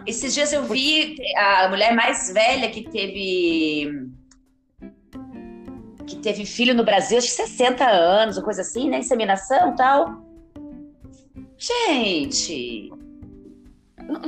[0.05, 4.09] esses dias eu vi a mulher mais velha que teve
[6.05, 8.99] que teve filho no Brasil, acho que 60 anos, ou coisa assim, né?
[8.99, 10.21] Inseminação e tal.
[11.57, 12.91] Gente!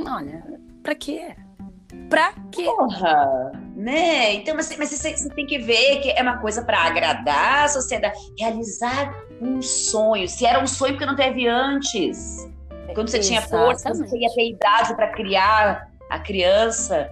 [0.08, 1.36] Olha, pra quê?
[2.08, 2.64] Pra quê?
[2.64, 3.61] Porra!
[3.82, 4.34] Né?
[4.34, 7.68] Então, mas, mas você, você tem que ver que é uma coisa para agradar a
[7.68, 10.28] sociedade, realizar um sonho.
[10.28, 12.48] Se era um sonho porque não teve antes.
[12.94, 13.26] Quando você Exatamente.
[13.26, 17.10] tinha força, você ia ter idade para criar a criança.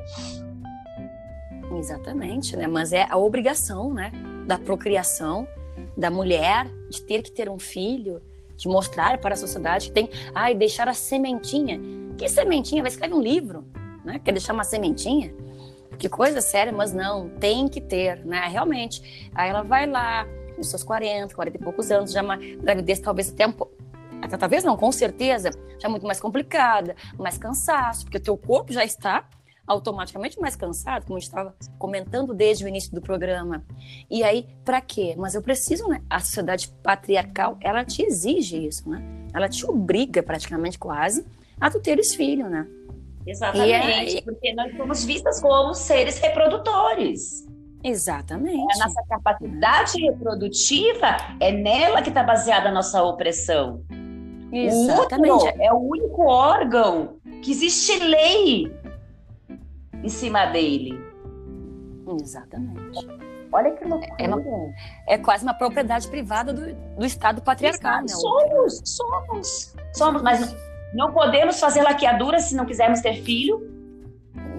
[1.77, 2.69] Exatamente, né?
[2.69, 4.13] Mas é a obrigação, né?
[4.47, 5.49] Da procriação
[5.97, 8.23] da mulher de ter que ter um filho,
[8.57, 11.81] de mostrar para a sociedade que tem, ai, deixar a sementinha.
[12.17, 12.81] Que sementinha?
[12.81, 13.65] Vai escrever um livro,
[14.05, 14.21] né?
[14.25, 15.35] Quer deixar uma sementinha?
[15.99, 18.47] Que coisa séria, mas não, tem que ter, né?
[18.49, 19.31] Realmente.
[19.35, 20.27] Aí ela vai lá,
[20.57, 23.73] nos seus 40, 40 e poucos anos, já uma gravidez talvez até um pouco.
[24.39, 28.85] Talvez não, com certeza, já muito mais complicada, mais cansaço, porque o teu corpo já
[28.85, 29.27] está
[29.67, 33.65] automaticamente mais cansado, como a gente estava comentando desde o início do programa.
[34.11, 35.15] E aí, para quê?
[35.17, 36.03] Mas eu preciso, né?
[36.11, 39.01] A sociedade patriarcal, ela te exige isso, né?
[39.33, 41.25] Ela te obriga praticamente quase
[41.61, 42.67] a tu teres filho, né?
[43.31, 44.23] Exatamente, é...
[44.23, 47.47] porque nós somos vistas como seres reprodutores.
[47.83, 48.75] Exatamente.
[48.75, 53.83] A nossa capacidade reprodutiva é nela que está baseada a nossa opressão.
[54.53, 55.45] Exatamente.
[55.45, 58.71] O é o único órgão que existe lei
[60.03, 61.01] em cima dele.
[62.21, 63.07] Exatamente.
[63.53, 64.15] Olha que loucura.
[64.19, 64.43] É, uma,
[65.09, 68.09] é quase uma propriedade privada do, do Estado patriarcal, né?
[68.09, 70.55] Somos, somos, somos, mas
[70.93, 73.69] não podemos fazer laqueadura se não quisermos ter filho.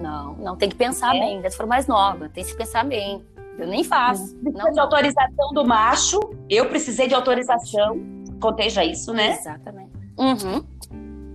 [0.00, 1.20] Não, não, tem que pensar é.
[1.20, 1.50] bem.
[1.50, 3.24] Se for mais nova, tem que pensar bem.
[3.58, 4.34] Eu nem faço.
[4.36, 6.18] Precisa não, de autorização do macho.
[6.48, 8.00] Eu precisei de autorização.
[8.40, 9.32] Contei já isso, né?
[9.38, 9.92] Exatamente.
[10.18, 10.64] Uhum.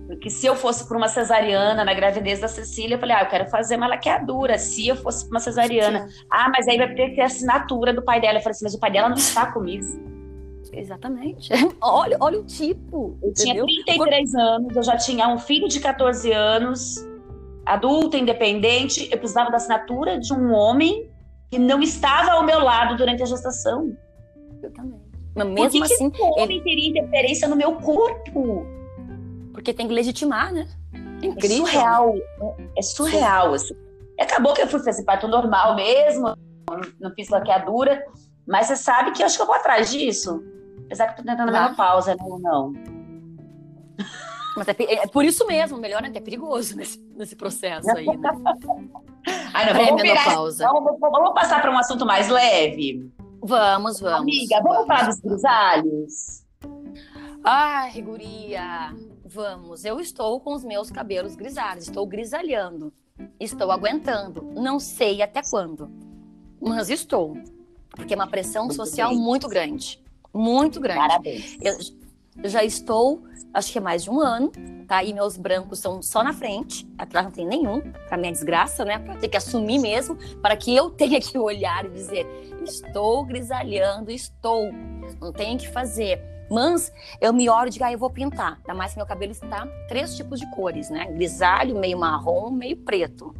[0.08, 3.28] Porque se eu fosse por uma cesariana na gravidez da Cecília, eu falei, ah, eu
[3.28, 4.58] quero fazer uma laqueadura.
[4.58, 6.24] Se eu fosse por uma cesariana, Sim.
[6.30, 8.38] ah, mas aí vai ter que ter assinatura do pai dela.
[8.38, 9.84] Eu falei assim, mas o pai dela não está comigo.
[10.72, 11.50] Exatamente.
[11.80, 13.18] olha, olha o tipo.
[13.22, 13.66] Eu entendeu?
[13.66, 14.40] tinha 33 Por...
[14.40, 16.96] anos, eu já tinha um filho de 14 anos,
[17.64, 19.08] adulto, independente.
[19.10, 21.10] Eu precisava da assinatura de um homem
[21.50, 23.96] que não estava ao meu lado durante a gestação.
[24.62, 25.00] Eu também.
[25.34, 26.10] Mas mesmo Por que assim.
[26.10, 26.60] Que homem ele...
[26.62, 28.66] teria interferência no meu corpo?
[29.52, 30.68] Porque tem que legitimar, né?
[31.22, 31.66] É incrível.
[31.66, 32.14] É surreal.
[32.76, 33.54] É surreal.
[33.54, 33.74] Assim.
[34.20, 36.34] Acabou que eu fui fazer parto normal mesmo,
[36.98, 38.04] não fiz laqueadura,
[38.46, 40.42] mas você sabe que eu acho que eu vou atrás disso.
[40.88, 42.42] Apesar que eu tô tentando a pausa, não, né?
[42.42, 42.72] não.
[44.56, 48.16] Mas é, é, por isso mesmo, melhor é até perigoso nesse, nesse processo aí, né?
[49.54, 53.12] Ai, não, vamos, virar, vamos, vamos passar para um assunto mais leve?
[53.42, 54.20] Vamos, vamos.
[54.20, 56.44] Amiga, vamos, vamos falar dos grisalhos?
[57.44, 58.92] Ai, guria,
[59.30, 62.90] Vamos, eu estou com os meus cabelos grisalhos, estou grisalhando,
[63.38, 65.90] estou aguentando, não sei até quando,
[66.58, 67.36] mas estou,
[67.90, 69.18] porque é uma pressão muito social bem.
[69.18, 71.00] muito grande, muito grande.
[71.00, 71.56] Parabéns.
[71.60, 71.76] Eu,
[72.42, 74.52] eu já estou, acho que é mais de um ano,
[74.86, 75.02] tá?
[75.02, 78.98] E meus brancos são só na frente, atrás não tem nenhum, para minha desgraça, né?
[78.98, 82.26] Para ter que assumir mesmo, para que eu tenha que olhar e dizer:
[82.64, 84.72] estou grisalhando, estou,
[85.20, 88.58] não tenho que fazer mas eu me olho e digo, ah, eu vou pintar.
[88.60, 91.06] Ainda mais que meu cabelo está três tipos de cores, né?
[91.12, 93.34] Grisalho, meio marrom, meio preto.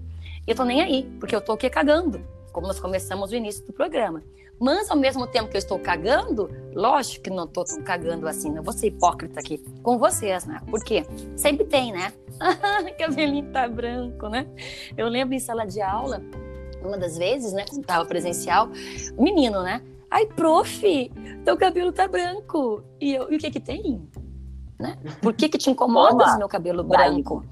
[0.47, 2.21] E eu tô nem aí, porque eu tô aqui cagando,
[2.53, 4.23] como nós começamos no início do programa.
[4.61, 8.51] Mas ao mesmo tempo que eu estou cagando, lógico que não estou tão cagando assim,
[8.51, 10.61] não vou ser hipócrita aqui com vocês, né?
[10.69, 12.13] Porque sempre tem, né?
[12.99, 14.47] cabelinho tá branco, né?
[14.97, 16.23] Eu lembro em sala de aula,
[16.83, 18.69] uma das vezes, né, quando estava presencial,
[19.19, 19.83] menino, né?
[20.11, 21.13] Ai, prof,
[21.45, 22.83] teu cabelo tá branco.
[23.01, 24.09] E eu, e o que que tem?
[24.79, 24.97] Né?
[25.21, 27.45] Por que que te incomoda esse meu cabelo branco?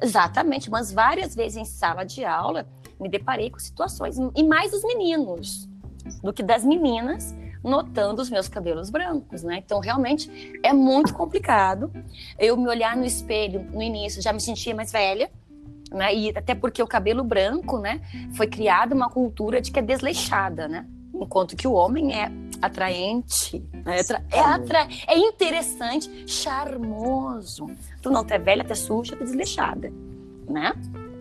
[0.00, 2.66] Exatamente, mas várias vezes em sala de aula
[2.98, 5.69] me deparei com situações, e mais dos meninos
[6.22, 9.62] do que das meninas, notando os meus cabelos brancos, né?
[9.64, 10.30] Então, realmente
[10.62, 11.90] é muito complicado.
[12.38, 15.30] Eu me olhar no espelho no início, já me sentia mais velha,
[15.92, 16.14] né?
[16.14, 18.00] E até porque o cabelo branco, né,
[18.34, 20.86] foi criada uma cultura de que é desleixada, né?
[21.20, 22.30] enquanto que o homem é
[22.62, 27.66] atraente, é, atra é, atra é interessante, charmoso.
[28.02, 29.92] Tu não é velha, tu é suja, tu é desleixada,
[30.48, 30.72] né?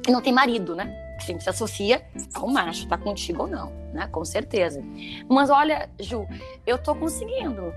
[0.08, 1.09] E não tem marido, né?
[1.20, 2.02] A gente se associa
[2.34, 4.08] ao macho, tá contigo ou não, né?
[4.08, 4.82] Com certeza.
[5.30, 6.26] Mas olha, Ju,
[6.66, 7.74] eu tô conseguindo.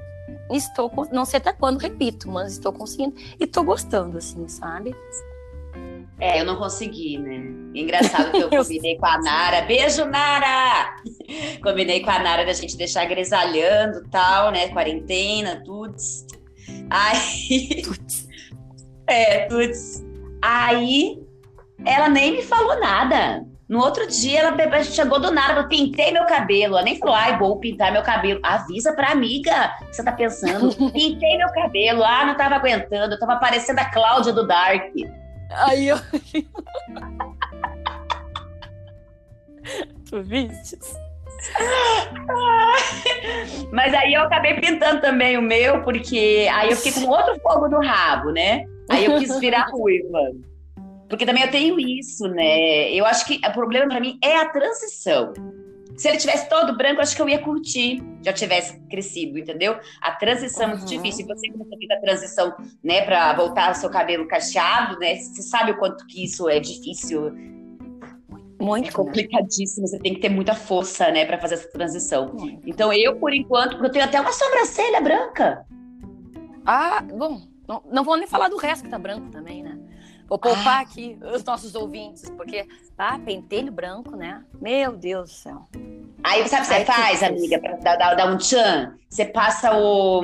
[0.50, 4.94] Estou, não sei até quando, repito, mas estou conseguindo e tô gostando, assim, sabe?
[6.20, 7.42] É, eu não consegui, né?
[7.74, 9.62] Engraçado que eu combinei com a Nara.
[9.62, 10.96] Beijo, Nara!
[11.62, 14.68] combinei com a Nara da gente deixar grisalhando tal, né?
[14.68, 15.96] Quarentena, tudo.
[16.88, 17.82] Aí.
[19.08, 19.72] é, tudo.
[20.40, 21.26] Aí
[21.84, 23.44] ela nem me falou nada.
[23.68, 26.74] No outro dia, ela chegou do nada, eu pintei meu cabelo.
[26.74, 28.38] Ela nem falou, ai, vou pintar meu cabelo.
[28.42, 30.74] Avisa pra amiga que você tá pensando.
[30.92, 32.04] pintei meu cabelo.
[32.04, 33.14] Ah, não tava aguentando.
[33.14, 34.92] Eu tava parecendo a Cláudia do Dark.
[35.50, 35.96] Aí eu.
[40.10, 40.78] tu viste?
[43.72, 47.68] Mas aí eu acabei pintando também o meu, porque aí eu fiquei com outro fogo
[47.68, 48.66] no rabo, né?
[48.90, 50.18] Aí eu quis virar ruiva.
[51.12, 52.90] Porque também eu tenho isso, né?
[52.90, 55.34] Eu acho que o problema para mim é a transição.
[55.94, 59.78] Se ele tivesse todo branco, acho que eu ia curtir, já tivesse crescido, entendeu?
[60.00, 60.86] A transição é muito uhum.
[60.86, 61.26] difícil.
[61.26, 65.16] Você que nunca fez a transição, né, para voltar ao seu cabelo cacheado, né?
[65.16, 67.30] Você sabe o quanto que isso é difícil.
[68.58, 69.82] Muito é complicadíssimo.
[69.82, 69.88] Né?
[69.88, 72.32] Você tem que ter muita força, né, para fazer essa transição.
[72.32, 72.66] Muito.
[72.66, 75.66] Então eu, por enquanto, eu tenho até uma sobrancelha branca.
[76.64, 79.78] Ah, bom, não, não vou nem falar do resto que tá branco também, né?
[80.28, 80.80] Vou poupar ah.
[80.80, 82.66] aqui os nossos ouvintes, porque,
[82.96, 84.42] ah, pentelho branco, né?
[84.60, 85.68] Meu Deus do céu.
[86.24, 88.94] Aí, sabe o que você faz, amiga, pra dar, dar, um tchan?
[89.08, 90.22] Você passa o.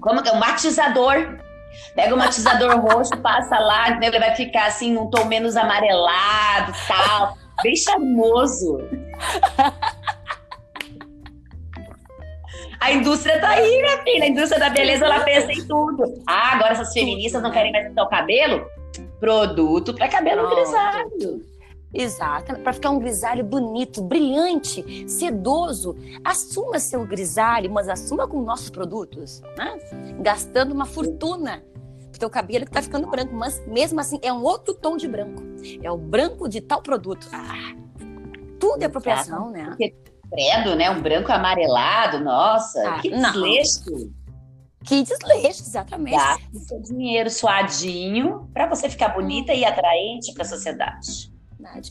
[0.00, 0.32] Como que é?
[0.32, 1.38] O matizador.
[1.94, 4.10] Pega o matizador roxo, passa lá, entendeu?
[4.10, 7.36] Ele vai ficar assim, um tom menos amarelado tal.
[7.62, 8.78] Bem charmoso.
[12.80, 14.24] A indústria tá aí, minha filha.
[14.24, 16.22] A indústria da beleza, ela pensa em tudo.
[16.26, 18.66] Ah, agora essas feministas não querem mais pintar o cabelo?
[19.18, 20.56] Produto para cabelo Pronto.
[20.56, 21.54] grisalho.
[21.94, 25.96] Exato, para ficar um grisalho bonito, brilhante, sedoso.
[26.24, 29.78] Assuma seu grisalho, mas assuma com nossos produtos, né?
[30.20, 31.62] Gastando uma fortuna
[32.10, 35.06] pro teu cabelo que tá ficando branco, mas mesmo assim é um outro tom de
[35.06, 35.40] branco.
[35.82, 37.28] É o branco de tal produto.
[37.32, 37.74] Ah,
[38.58, 39.66] tudo é apropriação, né?
[39.66, 39.94] Porque,
[40.34, 40.90] credo, né?
[40.90, 44.12] Um branco amarelado, nossa, ah, que desleixo.
[44.84, 46.16] Que desleixo, exatamente.
[46.16, 51.32] Gaste seu dinheiro suadinho para você ficar bonita e atraente para a sociedade.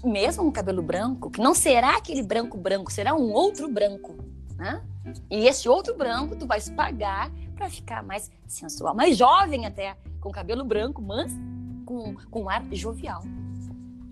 [0.03, 4.15] Mesmo um cabelo branco, que não será aquele branco branco, será um outro branco,
[4.55, 4.81] né?
[5.31, 10.29] E esse outro branco tu vais pagar para ficar mais sensual, mais jovem até, com
[10.29, 11.33] cabelo branco, mas
[11.85, 13.23] com, com ar jovial.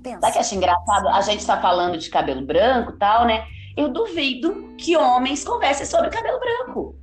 [0.02, 0.20] Pensa.
[0.22, 1.08] Sabe que acho engraçado?
[1.10, 3.46] A gente está falando de cabelo branco tal, né?
[3.76, 6.96] Eu duvido que homens conversem sobre cabelo branco.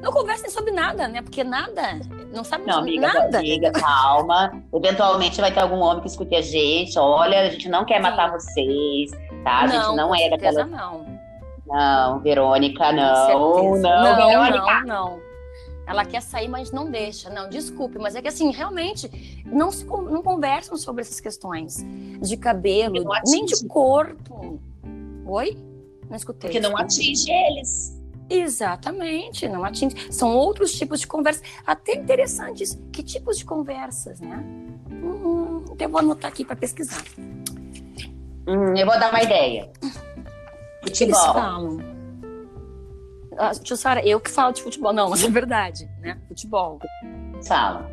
[0.00, 1.22] Não conversem sobre nada, né?
[1.22, 1.98] Porque nada,
[2.32, 3.38] não sabe não, amiga, nada.
[3.38, 4.62] Amiga, calma.
[4.72, 6.96] Eventualmente vai ter algum homem que escute a gente.
[6.98, 8.02] Olha, a gente não quer Sim.
[8.02, 9.10] matar vocês,
[9.42, 9.62] tá?
[9.62, 10.64] A não, gente não é daquela.
[10.66, 11.18] Não.
[11.66, 13.76] Não, Verônica, não.
[13.76, 14.84] Não, não, Verônica.
[14.84, 15.28] Não, não.
[15.86, 17.28] Ela quer sair, mas não deixa.
[17.30, 21.84] Não, desculpe, mas é que assim, realmente, não, se, não conversam sobre essas questões
[22.20, 24.60] de cabelo, nem de corpo.
[25.26, 25.67] Oi?
[26.08, 26.50] Não escutei.
[26.50, 27.98] Porque não atinge eles.
[28.30, 30.12] Exatamente, não atinge.
[30.12, 32.78] São outros tipos de conversas, até interessantes.
[32.92, 34.44] Que tipos de conversas, né?
[34.90, 37.02] Hum, eu vou anotar aqui para pesquisar.
[38.46, 39.70] Hum, eu vou dar uma ideia.
[40.82, 41.08] Futebol.
[41.08, 41.78] Eles falam.
[43.38, 44.92] Ah, Sara, eu que falo de futebol.
[44.92, 46.18] Não, mas é verdade, né?
[46.28, 46.80] Futebol.
[47.46, 47.86] Falam.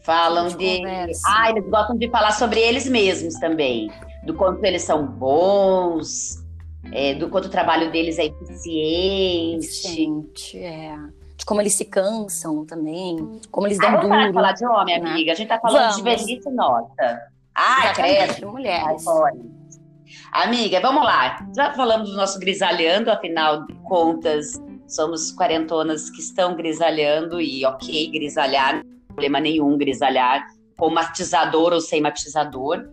[0.00, 0.56] Falam de.
[0.56, 1.12] de...
[1.26, 3.90] Ah, eles gostam de falar sobre eles mesmos também.
[4.24, 6.41] Do quanto eles são bons,
[6.90, 9.66] é, do quanto o trabalho deles é eficiente.
[9.66, 10.96] Eficiente, é.
[11.36, 14.14] De como eles se cansam também, como eles dão ah, duro.
[14.14, 15.10] Vamos falar de homem, né?
[15.10, 15.32] amiga.
[15.32, 15.96] A gente tá falando vamos.
[15.96, 17.20] de velhice nossa.
[17.54, 18.50] Ai, credo.
[18.50, 19.04] mulheres.
[19.06, 21.46] Ai, amiga, vamos lá.
[21.54, 28.10] Já falamos do nosso grisalhando, afinal de contas, somos quarentonas que estão grisalhando e ok,
[28.10, 32.88] grisalhar, não tem problema nenhum grisalhar, com matizador ou sem matizador.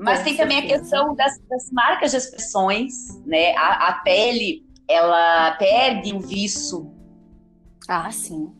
[0.00, 2.94] Mas tem também a questão das, das, marcas de expressões,
[3.26, 3.54] né?
[3.54, 6.90] A, a, pele, ela perde o viço.
[7.86, 8.50] Ah, sim.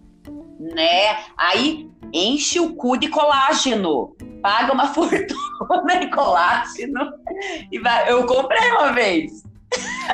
[0.58, 1.16] Né?
[1.38, 4.14] Aí enche o cu de colágeno.
[4.42, 7.10] Paga uma fortuna em colágeno.
[7.72, 8.12] E vai.
[8.12, 9.42] Eu comprei uma vez.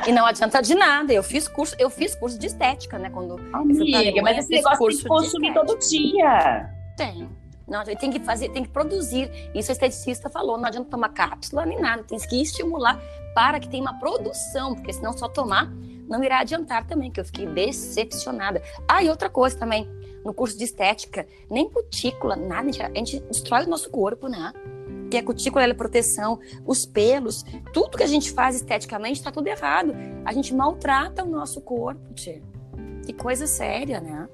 [0.07, 1.11] E não adianta de nada.
[1.11, 3.09] Eu fiz curso, eu fiz curso de estética, né?
[3.09, 6.69] Quando Amiga, mas esse negócio tem que consumir todo dia.
[6.95, 7.27] Tem.
[7.67, 9.29] Não, tem que fazer, tem que produzir.
[9.53, 13.01] Isso a esteticista falou, não adianta tomar cápsula nem nada, tem que estimular
[13.35, 15.71] para que tenha uma produção, porque senão só tomar
[16.07, 18.61] não irá adiantar também, que eu fiquei decepcionada.
[18.87, 19.87] Ah, e outra coisa também,
[20.23, 24.53] no curso de estética, nem cutícula, nada, a gente destrói o nosso corpo, né?
[25.11, 27.43] Que a cutícula é proteção, os pelos,
[27.73, 29.93] tudo que a gente faz esteticamente está tudo errado.
[30.25, 32.41] A gente maltrata o nosso corpo, tia.
[33.05, 34.27] Que coisa séria, né?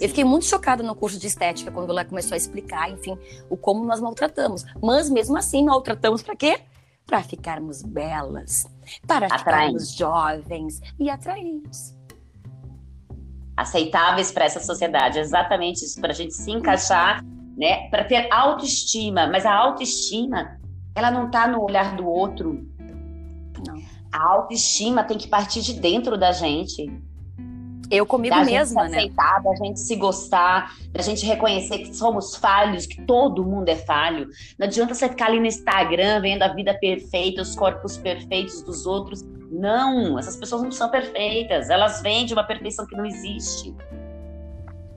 [0.00, 3.18] Eu fiquei muito chocada no curso de estética quando ela começou a explicar, enfim,
[3.50, 4.64] o como nós maltratamos.
[4.80, 6.60] Mas mesmo assim, maltratamos para quê?
[7.04, 8.66] Para ficarmos belas,
[9.06, 11.96] para ficarmos jovens e atraentes.
[13.56, 17.24] Aceitáveis para essa sociedade, exatamente isso, para a gente se encaixar,
[17.56, 17.88] né?
[17.88, 19.26] Para ter autoestima.
[19.26, 20.60] Mas a autoestima,
[20.94, 22.64] ela não está no olhar do outro.
[23.66, 23.82] Não.
[24.12, 26.86] A autoestima tem que partir de dentro da gente.
[27.90, 28.98] Eu comigo da mesma, gente se né?
[28.98, 33.76] aceitar, da gente se gostar, da gente reconhecer que somos falhos, que todo mundo é
[33.76, 34.28] falho.
[34.58, 38.84] Não adianta você ficar ali no Instagram vendo a vida perfeita, os corpos perfeitos dos
[38.84, 39.22] outros.
[39.50, 41.70] Não, essas pessoas não são perfeitas.
[41.70, 43.74] Elas vêm de uma perfeição que não existe.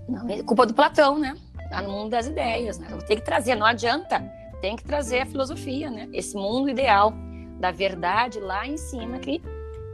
[0.10, 1.36] Não, é culpa do Platão, né?
[1.70, 2.88] Tá no mundo das ideias, né?
[3.08, 4.22] Tem que trazer, não adianta.
[4.60, 6.10] Tem que trazer a filosofia, né?
[6.12, 7.14] Esse mundo ideal
[7.58, 9.42] da verdade lá em cima que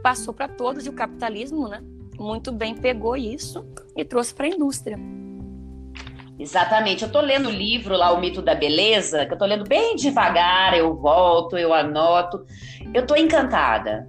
[0.02, 1.80] passou para todos e o capitalismo, né?
[2.18, 3.66] Muito bem pegou isso
[3.96, 4.98] e trouxe para a indústria.
[6.38, 7.02] Exatamente.
[7.02, 9.96] Eu estou lendo o livro lá, O Mito da Beleza, que eu estou lendo bem
[9.96, 12.46] devagar, eu volto, eu anoto.
[12.94, 14.08] Eu estou encantada.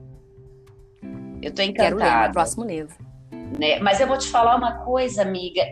[1.42, 1.96] Eu estou encantada.
[1.96, 2.96] Quero ler no próximo livro.
[3.58, 3.80] Né?
[3.80, 5.64] Mas eu vou te falar uma coisa, amiga.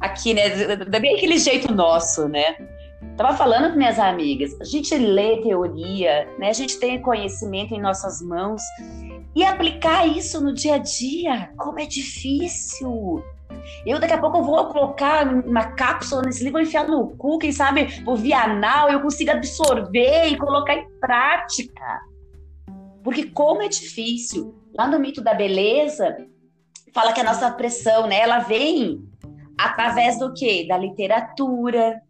[0.00, 0.76] Aqui, né?
[1.00, 2.56] Bem aquele jeito nosso, né?
[3.16, 4.58] Tava falando com minhas amigas.
[4.60, 6.48] A gente lê teoria, né?
[6.48, 8.62] A gente tem conhecimento em nossas mãos
[9.36, 13.22] e aplicar isso no dia a dia, como é difícil.
[13.84, 18.02] Eu daqui a pouco vou colocar uma cápsula nesse livro, enfiar no cu, quem sabe
[18.02, 22.00] por via anal eu consigo absorver e colocar em prática.
[23.04, 24.54] Porque como é difícil.
[24.74, 26.16] lá no mito da beleza,
[26.94, 29.06] fala que a nossa pressão, né, ela vem
[29.58, 30.64] através do quê?
[30.66, 32.00] Da literatura,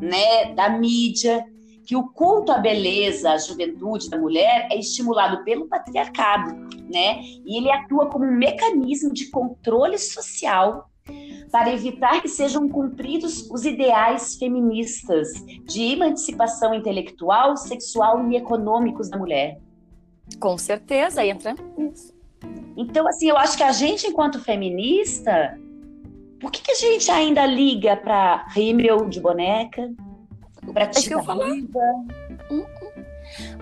[0.00, 1.44] né, da mídia,
[1.88, 7.22] que o culto à beleza, à juventude da mulher é estimulado pelo patriarcado, né?
[7.46, 10.90] E ele atua como um mecanismo de controle social
[11.50, 15.28] para evitar que sejam cumpridos os ideais feministas
[15.64, 19.58] de emancipação intelectual, sexual e econômicos da mulher.
[20.38, 22.12] Com certeza, entra isso.
[22.76, 25.58] Então, assim, eu acho que a gente, enquanto feminista,
[26.38, 29.90] por que, que a gente ainda liga para rímel de boneca?
[30.74, 31.66] É que eu hum,
[32.50, 32.64] hum.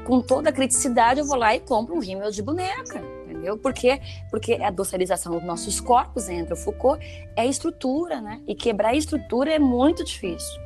[0.05, 3.59] Com toda a criticidade, eu vou lá e compro um rímel de boneca, entendeu?
[3.59, 4.01] Porque,
[4.31, 7.05] porque a docilização dos nossos corpos, entra o Foucault,
[7.35, 8.41] é estrutura, né?
[8.47, 10.61] E quebrar a estrutura é muito difícil.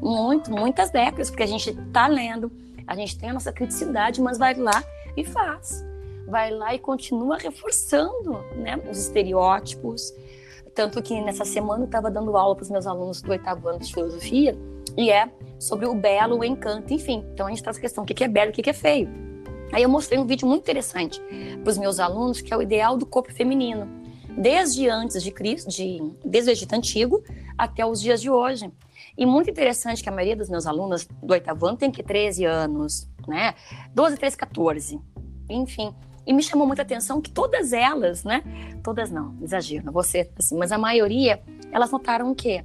[0.00, 2.50] Muito, muitas décadas, porque a gente está lendo,
[2.86, 4.82] a gente tem a nossa criticidade, mas vai lá
[5.16, 5.84] e faz.
[6.26, 10.12] Vai lá e continua reforçando né, os estereótipos.
[10.74, 13.78] Tanto que nessa semana eu estava dando aula para os meus alunos do oitavo ano
[13.78, 14.56] de filosofia,
[14.96, 15.28] e é
[15.58, 17.24] sobre o belo, o encanto, enfim.
[17.32, 19.08] Então a gente traz a questão: o que é belo, o que é feio.
[19.72, 21.20] Aí eu mostrei um vídeo muito interessante
[21.62, 23.88] para os meus alunos, que é o ideal do corpo feminino,
[24.36, 27.22] desde antes de Cristo, de, desde o Egito Antigo
[27.58, 28.70] até os dias de hoje.
[29.18, 32.44] E muito interessante que a maioria dos meus alunos do oitavo ano tem que 13
[32.44, 33.54] anos, né?
[33.94, 35.00] 12, 13, 14.
[35.48, 35.94] Enfim.
[36.26, 38.42] E me chamou muita atenção que todas elas, né?
[38.82, 41.40] Todas não, exagero, não assim, mas a maioria,
[41.70, 42.64] elas notaram o quê?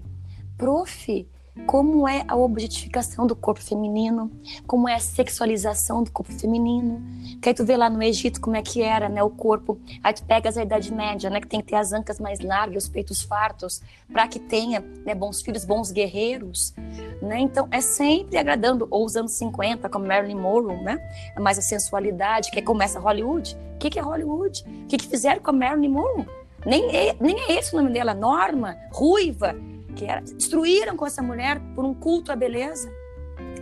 [0.58, 1.28] Prof,
[1.66, 4.32] como é a objetificação do corpo feminino,
[4.66, 7.02] como é a sexualização do corpo feminino.
[7.42, 9.80] Que aí tu vê lá no Egito como é que era, né, o corpo.
[10.04, 12.86] Aí tu pegas a Idade Média, né, que tem que ter as ancas mais largas,
[12.86, 13.82] os peitos fartos,
[14.12, 16.74] para que tenha, né, bons filhos, bons guerreiros,
[17.22, 17.40] né?
[17.40, 21.00] Então é sempre agradando ou os anos 50, como Marilyn Monroe, né?
[21.40, 23.58] Mais a sensualidade, que começa Hollywood.
[23.76, 24.64] O que que é Hollywood?
[24.84, 26.26] O que que fizeram com a Marilyn Monroe?
[26.66, 29.56] Nem é, nem é esse o nome dela, Norma, ruiva,
[29.92, 32.92] que era, destruíram com essa mulher por um culto à beleza,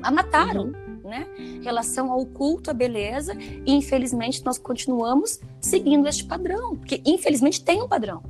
[0.02, 1.00] a mataram, uhum.
[1.04, 1.28] né?
[1.64, 7.82] Relação ao culto à beleza, e infelizmente nós continuamos seguindo este padrão, porque infelizmente tem
[7.82, 8.24] um padrão.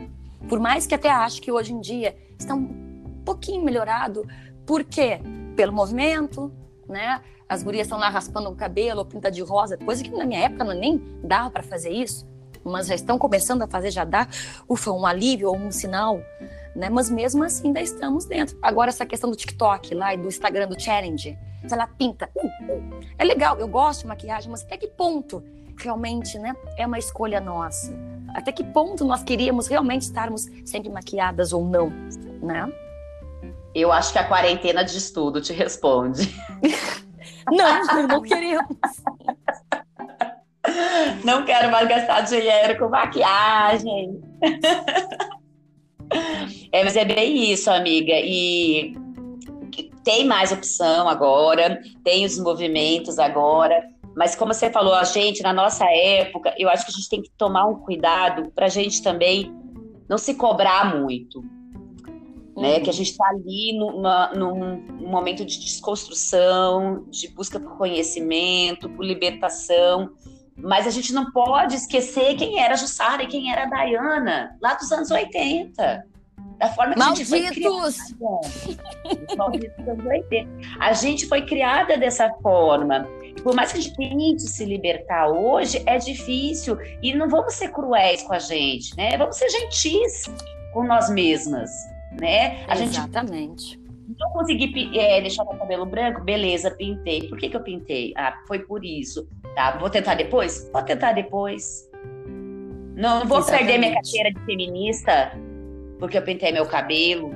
[0.47, 4.27] Por mais que até ache que hoje em dia está um pouquinho melhorado,
[4.65, 5.19] por quê?
[5.55, 6.51] Pelo movimento,
[6.87, 7.21] né?
[7.47, 10.41] As gurias estão lá raspando o cabelo, ou pinta de rosa, coisa que na minha
[10.41, 12.27] época não nem dava para fazer isso,
[12.63, 14.27] mas já estão começando a fazer, já dá,
[14.67, 16.21] ufa, um alívio ou um sinal
[16.75, 16.89] né?
[16.89, 18.57] Mas mesmo assim ainda estamos dentro.
[18.61, 21.37] Agora essa questão do TikTok lá e do Instagram do challenge,
[21.69, 22.99] ela pinta, uh, uh.
[23.17, 25.43] é legal, eu gosto de maquiagem, mas até que ponto
[25.77, 27.93] realmente, né, é uma escolha nossa?
[28.33, 31.89] Até que ponto nós queríamos realmente estarmos sempre maquiadas ou não,
[32.41, 32.71] né?
[33.73, 36.35] Eu acho que a quarentena de estudo te responde.
[37.49, 38.65] não, não queremos.
[41.23, 44.21] Não quero mais gastar dinheiro com maquiagem.
[46.71, 48.13] É, mas é bem isso, amiga.
[48.13, 48.93] E
[50.03, 53.83] tem mais opção agora, tem os movimentos agora.
[54.15, 57.21] Mas como você falou, a gente, na nossa época, eu acho que a gente tem
[57.21, 59.53] que tomar um cuidado para a gente também
[60.07, 61.39] não se cobrar muito.
[61.39, 62.61] Uhum.
[62.61, 62.79] Né?
[62.79, 69.05] Que a gente está ali numa, num momento de desconstrução, de busca por conhecimento, por
[69.05, 70.09] libertação.
[70.61, 74.57] Mas a gente não pode esquecer quem era a Jussara e quem era a Dayana,
[74.61, 76.05] lá dos anos 80.
[76.57, 77.31] Da forma que Malditos.
[77.31, 79.35] a gente foi criada.
[79.37, 80.49] Malditos anos 80.
[80.79, 83.07] A gente foi criada dessa forma.
[83.41, 86.77] Por mais que a gente tente se libertar hoje, é difícil.
[87.01, 89.17] E não vamos ser cruéis com a gente, né?
[89.17, 90.25] Vamos ser gentis
[90.73, 91.71] com nós mesmas,
[92.19, 92.65] né?
[92.67, 93.71] A Exatamente.
[93.71, 97.27] Gente não consegui é, deixar meu cabelo branco, beleza, pintei.
[97.27, 98.13] Por que, que eu pintei?
[98.17, 99.27] Ah, foi por isso.
[99.55, 100.69] Tá, vou tentar depois?
[100.73, 101.89] Vou tentar depois.
[102.95, 103.65] Não, não vou Exatamente.
[103.65, 105.31] perder minha carteira de feminista
[105.99, 107.31] porque eu pintei meu cabelo,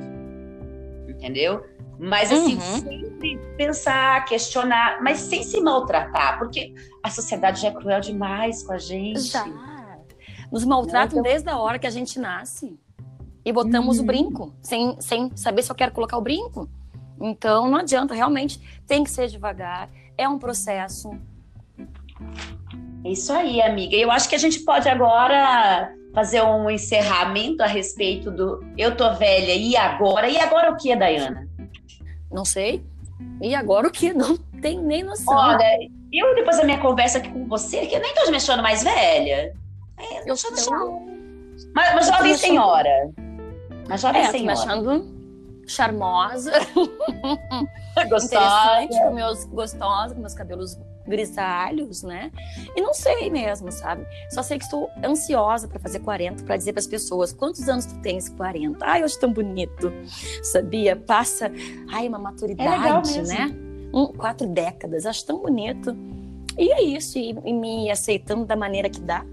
[1.07, 1.65] entendeu?
[1.99, 2.61] Mas assim, uhum.
[2.61, 8.73] sempre pensar, questionar, mas sem se maltratar, porque a sociedade já é cruel demais com
[8.73, 9.19] a gente.
[9.19, 9.45] Já.
[10.51, 11.23] Nos maltratam então...
[11.23, 12.77] desde a hora que a gente nasce
[13.45, 14.03] e botamos uhum.
[14.03, 16.69] o brinco, sem, sem saber se eu quero colocar o brinco.
[17.19, 21.11] Então, não adianta, realmente tem que ser devagar, é um processo.
[23.05, 23.95] Isso aí, amiga.
[23.95, 29.13] Eu acho que a gente pode agora fazer um encerramento a respeito do Eu tô
[29.15, 30.29] velha e agora?
[30.29, 31.47] E agora o que, Dayana?
[32.31, 32.83] Não sei.
[33.41, 34.13] E agora o que?
[34.13, 35.35] Não tem nem noção.
[35.35, 35.65] Olha,
[36.11, 38.83] eu depois da minha conversa aqui com você, que eu nem tô me achando mais
[38.83, 39.53] velha.
[39.97, 43.11] É, eu sou uma, uma jovem senhora.
[43.85, 44.37] Uma jovem é, senhora.
[44.37, 45.23] Tô me achando
[45.67, 46.51] charmosa.
[48.09, 48.87] gostosa.
[48.87, 52.31] com meus, gostosa, com meus cabelos grisalhos, né?
[52.75, 54.05] E não sei mesmo, sabe?
[54.29, 57.85] Só sei que estou ansiosa para fazer 40, para dizer para as pessoas quantos anos
[57.85, 58.85] tu tens 40.
[58.85, 59.91] Ai, eu acho tão bonito,
[60.41, 60.95] sabia?
[60.95, 61.51] Passa,
[61.89, 63.55] ai, uma maturidade, é né?
[63.93, 65.95] Um, quatro décadas, acho tão bonito.
[66.57, 69.25] E é isso, e, e me aceitando da maneira que dá,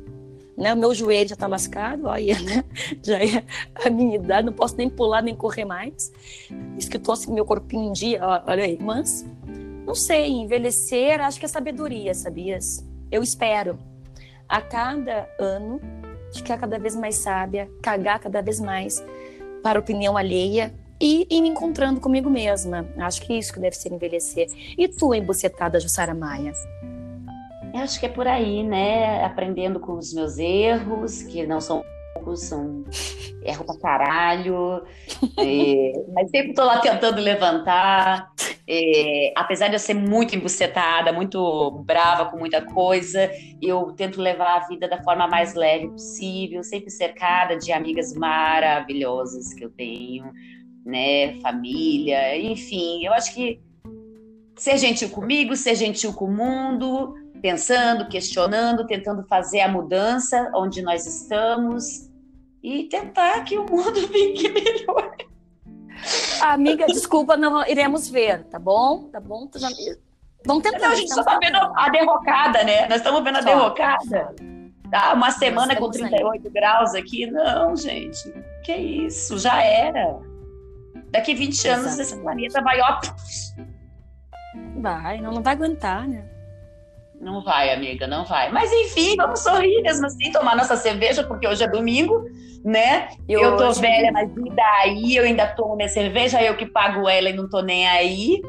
[0.56, 0.74] né?
[0.74, 2.64] O meu joelho já está lascado, olha, né?
[3.02, 3.44] Já é
[3.84, 6.12] a minha idade, não posso nem pular nem correr mais.
[6.78, 8.78] Isso que eu tô assim, meu corpinho em dia, olha aí.
[8.80, 9.26] Mas,
[9.86, 12.84] não sei, envelhecer, acho que é sabedoria, sabias?
[13.10, 13.78] Eu espero.
[14.48, 15.80] A cada ano,
[16.34, 19.04] ficar cada vez mais sábia, cagar cada vez mais
[19.62, 22.86] para a opinião alheia e, e me encontrando comigo mesma.
[22.98, 24.48] Acho que é isso que deve ser envelhecer.
[24.76, 26.52] E tu, embucetada Jussara Maia?
[27.72, 29.24] Eu acho que é por aí, né?
[29.24, 31.82] Aprendendo com os meus erros, que não são
[32.14, 32.84] poucos, são
[33.42, 34.82] erro pra caralho.
[36.12, 38.30] mas sempre tô lá tentando levantar.
[39.36, 44.66] Apesar de eu ser muito embucetada, muito brava com muita coisa, eu tento levar a
[44.68, 50.32] vida da forma mais leve possível, sempre cercada de amigas maravilhosas que eu tenho,
[50.84, 51.40] né?
[51.40, 53.04] Família, enfim.
[53.04, 53.60] Eu acho que
[54.56, 60.82] ser gentil comigo, ser gentil com o mundo, pensando, questionando, tentando fazer a mudança onde
[60.82, 62.10] nós estamos
[62.62, 65.16] e tentar que o mundo fique melhor.
[66.40, 69.08] Amiga, desculpa, não iremos ver, tá bom?
[69.10, 69.48] Tá bom?
[70.46, 70.78] Vamos tentar.
[70.78, 72.88] Não, a gente só tá vendo a derrocada, né?
[72.88, 74.34] Nós estamos vendo a derrocada.
[74.90, 76.52] Tá, uma semana com 38 aí.
[76.52, 77.26] graus aqui.
[77.26, 78.32] Não, gente.
[78.64, 79.38] Que isso?
[79.38, 80.18] Já era.
[81.10, 81.86] Daqui 20 Exatamente.
[81.86, 83.00] anos esse planeta vai, ó.
[84.80, 86.24] Vai, não, não vai aguentar, né?
[87.20, 88.50] Não vai, amiga, não vai.
[88.50, 92.24] Mas enfim, vamos sorrir mesmo assim, tomar nossa cerveja, porque hoje é domingo,
[92.64, 93.08] né?
[93.28, 93.80] E eu tô hoje...
[93.82, 95.16] velha, mas e daí?
[95.16, 98.40] Eu ainda tomo minha cerveja, eu que pago ela e não tô nem aí,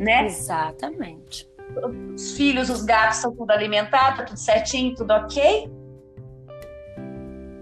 [0.00, 0.26] né?
[0.26, 1.48] Exatamente.
[2.12, 5.70] Os filhos, os gatos são tudo alimentados, tá tudo certinho, tudo ok.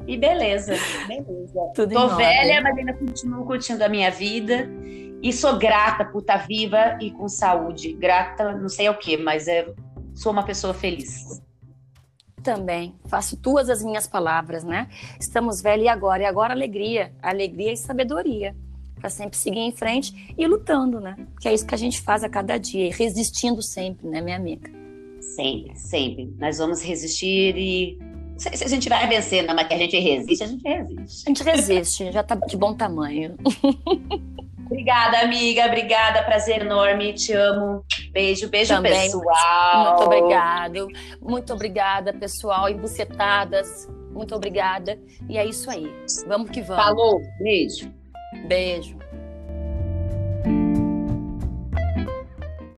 [0.06, 0.74] E beleza,
[1.06, 1.60] beleza.
[1.74, 4.68] Tudo tô velha, mas ainda continuo curtindo a minha vida.
[5.22, 7.94] E sou grata por estar tá viva e com saúde.
[7.94, 9.66] Grata, não sei o que, mas é
[10.14, 11.42] sou uma pessoa feliz.
[12.42, 14.88] Também, faço tuas as minhas palavras, né?
[15.18, 16.22] Estamos velhos e agora?
[16.22, 18.54] E agora alegria, alegria e sabedoria.
[18.96, 21.16] Para sempre seguir em frente e lutando, né?
[21.40, 24.36] Que é isso que a gente faz a cada dia, e resistindo sempre, né, minha
[24.36, 24.70] amiga?
[25.20, 26.34] Sempre, sempre.
[26.38, 27.98] Nós vamos resistir e.
[28.36, 31.22] Se a gente vai vencer, não, mas que a gente resiste, a gente resiste.
[31.24, 33.36] A gente resiste, já tá de bom tamanho.
[34.66, 35.66] Obrigada, amiga.
[35.66, 36.22] Obrigada.
[36.22, 37.12] Prazer enorme.
[37.12, 37.84] Te amo.
[38.12, 38.92] Beijo, beijo, Também.
[38.92, 39.86] pessoal.
[39.88, 40.88] Muito obrigado.
[41.20, 42.68] Muito obrigada, pessoal.
[42.68, 43.88] Embucetadas.
[44.12, 44.98] Muito obrigada.
[45.28, 45.92] E é isso aí.
[46.26, 46.84] Vamos que vamos.
[46.84, 47.20] Falou.
[47.40, 47.92] Beijo.
[48.46, 49.03] Beijo.